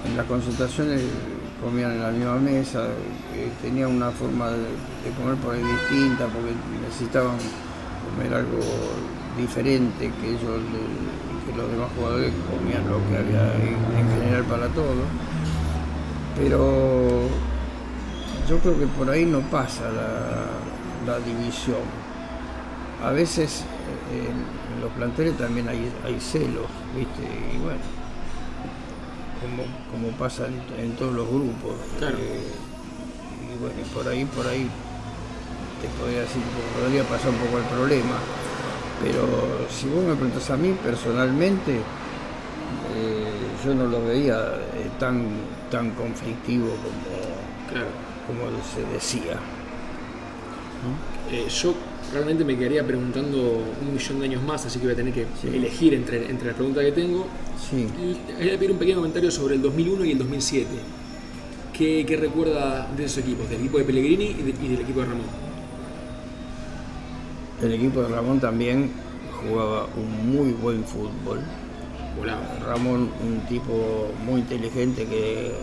[0.08, 1.02] en las consultaciones
[1.62, 2.86] comían en la misma mesa,
[3.34, 4.68] eh, tenían una forma de,
[5.18, 6.52] comer por ahí distinta porque
[6.86, 7.38] necesitaban
[8.06, 8.60] comer algo
[9.38, 10.62] diferente que ellos,
[11.56, 15.06] los demás jugadores comían lo que había en general para todos.
[16.38, 17.30] Pero
[18.48, 21.86] yo creo que por ahí no pasa la, división.
[23.04, 23.64] A veces
[24.12, 24.28] eh,
[24.74, 27.22] en los planteles también hay, celos, ¿viste?
[27.22, 27.80] Y bueno,
[29.92, 30.48] como, pasa
[30.78, 31.76] en, todos los grupos.
[32.02, 32.52] Eh,
[33.54, 34.70] y bueno, por ahí, por ahí
[35.82, 36.42] te podría decir,
[36.80, 38.18] podría pasar un poco el problema.
[39.04, 41.82] Pero si vos me preguntas a mí personalmente, eh,
[43.64, 44.54] yo no lo veía
[45.00, 45.28] tan,
[45.70, 49.40] tan conflictivo como, claro como se decía.
[51.32, 51.74] Eh, yo
[52.14, 55.26] realmente me quedaría preguntando un millón de años más, así que voy a tener que
[55.44, 57.28] elegir entre, entre las preguntas que tengo.
[57.70, 57.88] Sí.
[58.00, 60.68] Y voy a pedir un pequeño comentario sobre el 2001 y el 2007.
[61.74, 63.50] ¿Qué, ¿Qué, recuerda de esos equipos?
[63.50, 65.45] Del equipo de Pellegrini y, del equipo de Ramón.
[67.62, 68.92] El equipo de Ramón también
[69.42, 71.40] jugaba un muy buen fútbol.
[72.66, 75.54] Ramón, un tipo muy inteligente que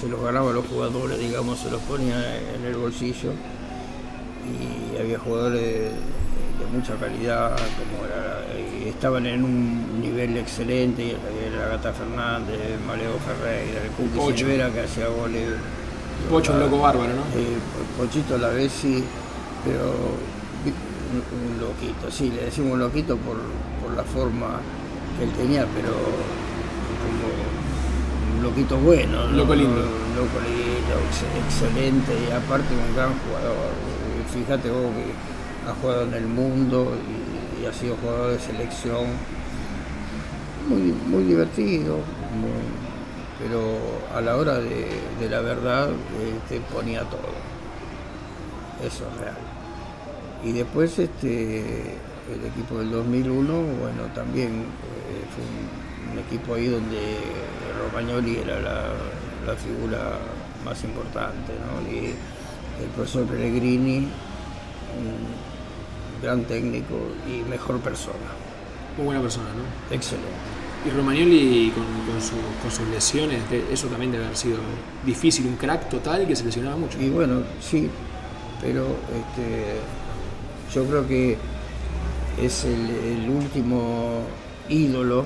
[0.00, 2.16] se los ganaba a los jugadores, digamos, se los ponía
[2.54, 3.32] en el bolsillo.
[4.46, 5.90] Y había jugadores de,
[6.72, 8.04] mucha calidad, como
[8.88, 11.16] estaban en un nivel excelente,
[11.46, 15.50] era Gata Fernández, Maleo Ferreira, el Cookie Silvera que hacía goles.
[16.28, 17.22] Pocho, un loco bárbaro, ¿no?
[17.96, 19.04] Pochito la Bessi,
[19.64, 19.94] pero
[21.10, 23.36] un loquito, sí, le decimos loquito por,
[23.82, 24.60] por la forma
[25.16, 29.26] que él tenía, pero como un loquito bueno.
[29.28, 29.82] Loco lindo.
[30.16, 30.94] Loco lindo,
[31.46, 33.70] excelente y aparte un gran jugador.
[34.32, 35.12] Fíjate vos que
[35.68, 36.96] ha jugado en el mundo
[37.60, 39.06] y, ha sido jugador de selección.
[40.68, 41.98] Muy, muy divertido,
[43.38, 43.78] pero
[44.14, 45.00] a la hora de,
[45.30, 45.88] la verdad
[46.48, 47.32] te ponía todo.
[48.84, 49.47] Eso es real.
[50.44, 56.98] Y después este, el equipo del 2001, bueno, también eh, fue un, equipo ahí donde
[57.78, 60.18] Romagnoli era la, figura
[60.64, 61.90] más importante, ¿no?
[61.90, 62.14] Y
[62.82, 68.16] el profesor Pellegrini, un gran técnico y mejor persona.
[68.96, 69.94] Muy buena persona, ¿no?
[69.94, 70.28] Excelente.
[70.86, 71.84] Y Romagnoli con,
[72.62, 73.40] con, sus lesiones,
[73.72, 74.58] eso también debe haber sido
[75.06, 77.00] difícil, un crack total que se lesionaba mucho.
[77.00, 77.88] Y bueno, sí,
[78.60, 79.78] pero este,
[80.72, 81.36] yo creo que
[82.42, 84.22] es el, último
[84.68, 85.24] ídolo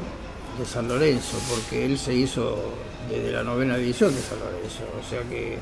[0.59, 2.57] de San Lorenzo, porque él se hizo
[3.11, 5.59] desde la novena división de San Lorenzo, o sea que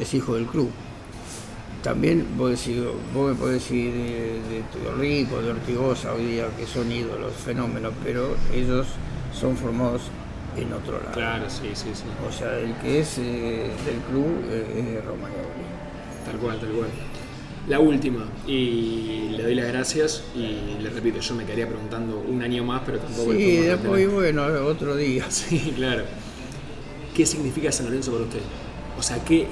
[0.00, 0.70] es hijo del club.
[1.82, 2.82] También vos, decís,
[3.14, 7.92] vos me podés decir de, de Rico, de Ortigosa hoy día, que son ídolos, fenómenos,
[8.04, 8.86] pero ellos
[9.32, 10.02] son formados
[10.56, 11.12] en otro lado.
[11.12, 12.04] Claro, sí, sí, sí.
[12.28, 15.70] O sea, el que es eh, del club eh, es Romagnoli.
[16.26, 16.90] Tal cual, tal cual.
[17.70, 22.42] La última, y le doy las gracias y le repito, yo me quedaría preguntando un
[22.42, 23.30] año más, pero tampoco...
[23.30, 25.24] Sí, después, bueno, otro día.
[25.30, 26.02] Sí, claro.
[27.14, 28.40] ¿Qué significa San Lorenzo para usted?
[28.98, 29.46] O sea, ¿qué,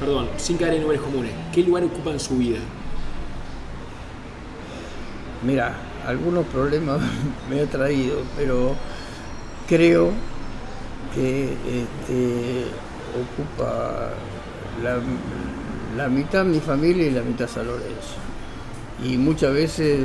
[0.00, 2.58] perdón, sin caer en lugares comunes, ¿qué lugar ocupa en su vida?
[5.46, 5.76] Mira,
[6.06, 7.02] algunos problemas
[7.50, 8.74] me ha traído, pero
[9.68, 10.10] creo
[11.14, 12.64] que este,
[13.12, 14.14] ocupa
[14.82, 15.00] la,
[15.96, 18.16] la mitad mi familia y la mitad San Lorenzo.
[19.04, 19.98] Y muchas veces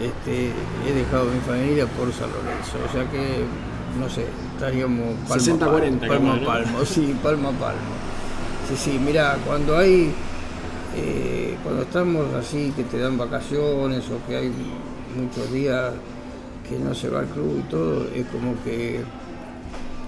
[0.00, 0.50] este,
[0.86, 2.78] he dejado mi familia por San Lorenzo.
[2.88, 3.44] O sea que,
[3.98, 6.08] no sé, estaríamos palmo 60-40.
[6.08, 7.96] Palmo a palmo, sí, palmo a palmo.
[8.68, 10.12] Sí, sí, mira, cuando hay,
[10.96, 14.52] eh, cuando estamos así, que te dan vacaciones o que hay
[15.16, 15.92] muchos días
[16.68, 19.02] que no se va al club y todo, es como que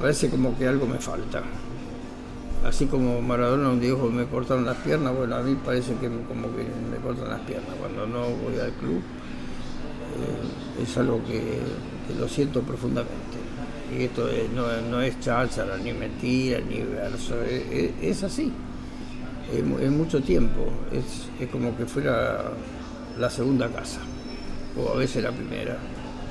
[0.01, 1.43] parece como que algo me falta
[2.65, 6.49] así como Maradona un dijo me cortaron las piernas, bueno, a mí parece que como
[6.55, 9.03] que me cortan las piernas cuando no voy al club.
[10.09, 11.43] Eh, es algo que,
[12.19, 13.13] lo siento profundamente.
[13.97, 14.29] Y esto
[14.91, 18.53] no, es cháchara, ni mentira, ni verso, es, así.
[19.53, 22.53] Es, mucho tiempo, es, como que fuera
[23.19, 24.01] la segunda casa,
[24.77, 25.79] o a veces la primera.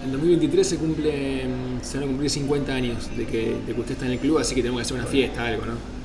[0.03, 1.45] En 2023 se cumple,
[1.81, 4.37] se van a cumplir 50 años de que, de que usted está en el club,
[4.37, 5.96] así que tenemos que hacer una fiesta, algo, ¿no?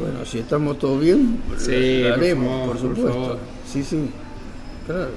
[0.00, 3.38] Bueno, si estamos todos bien, lo haremos, por, supuesto.
[3.66, 4.10] sí, sí,
[4.86, 5.10] claro.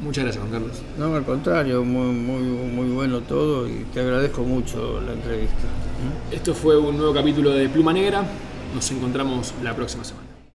[0.00, 0.82] Muchas gracias, Juan Carlos.
[0.98, 5.54] No, al contrario, muy, muy, muy bueno todo y te agradezco mucho la entrevista.
[6.30, 8.22] Esto fue un nuevo capítulo de Pluma Negra.
[8.74, 10.25] Nos encontramos la próxima semana.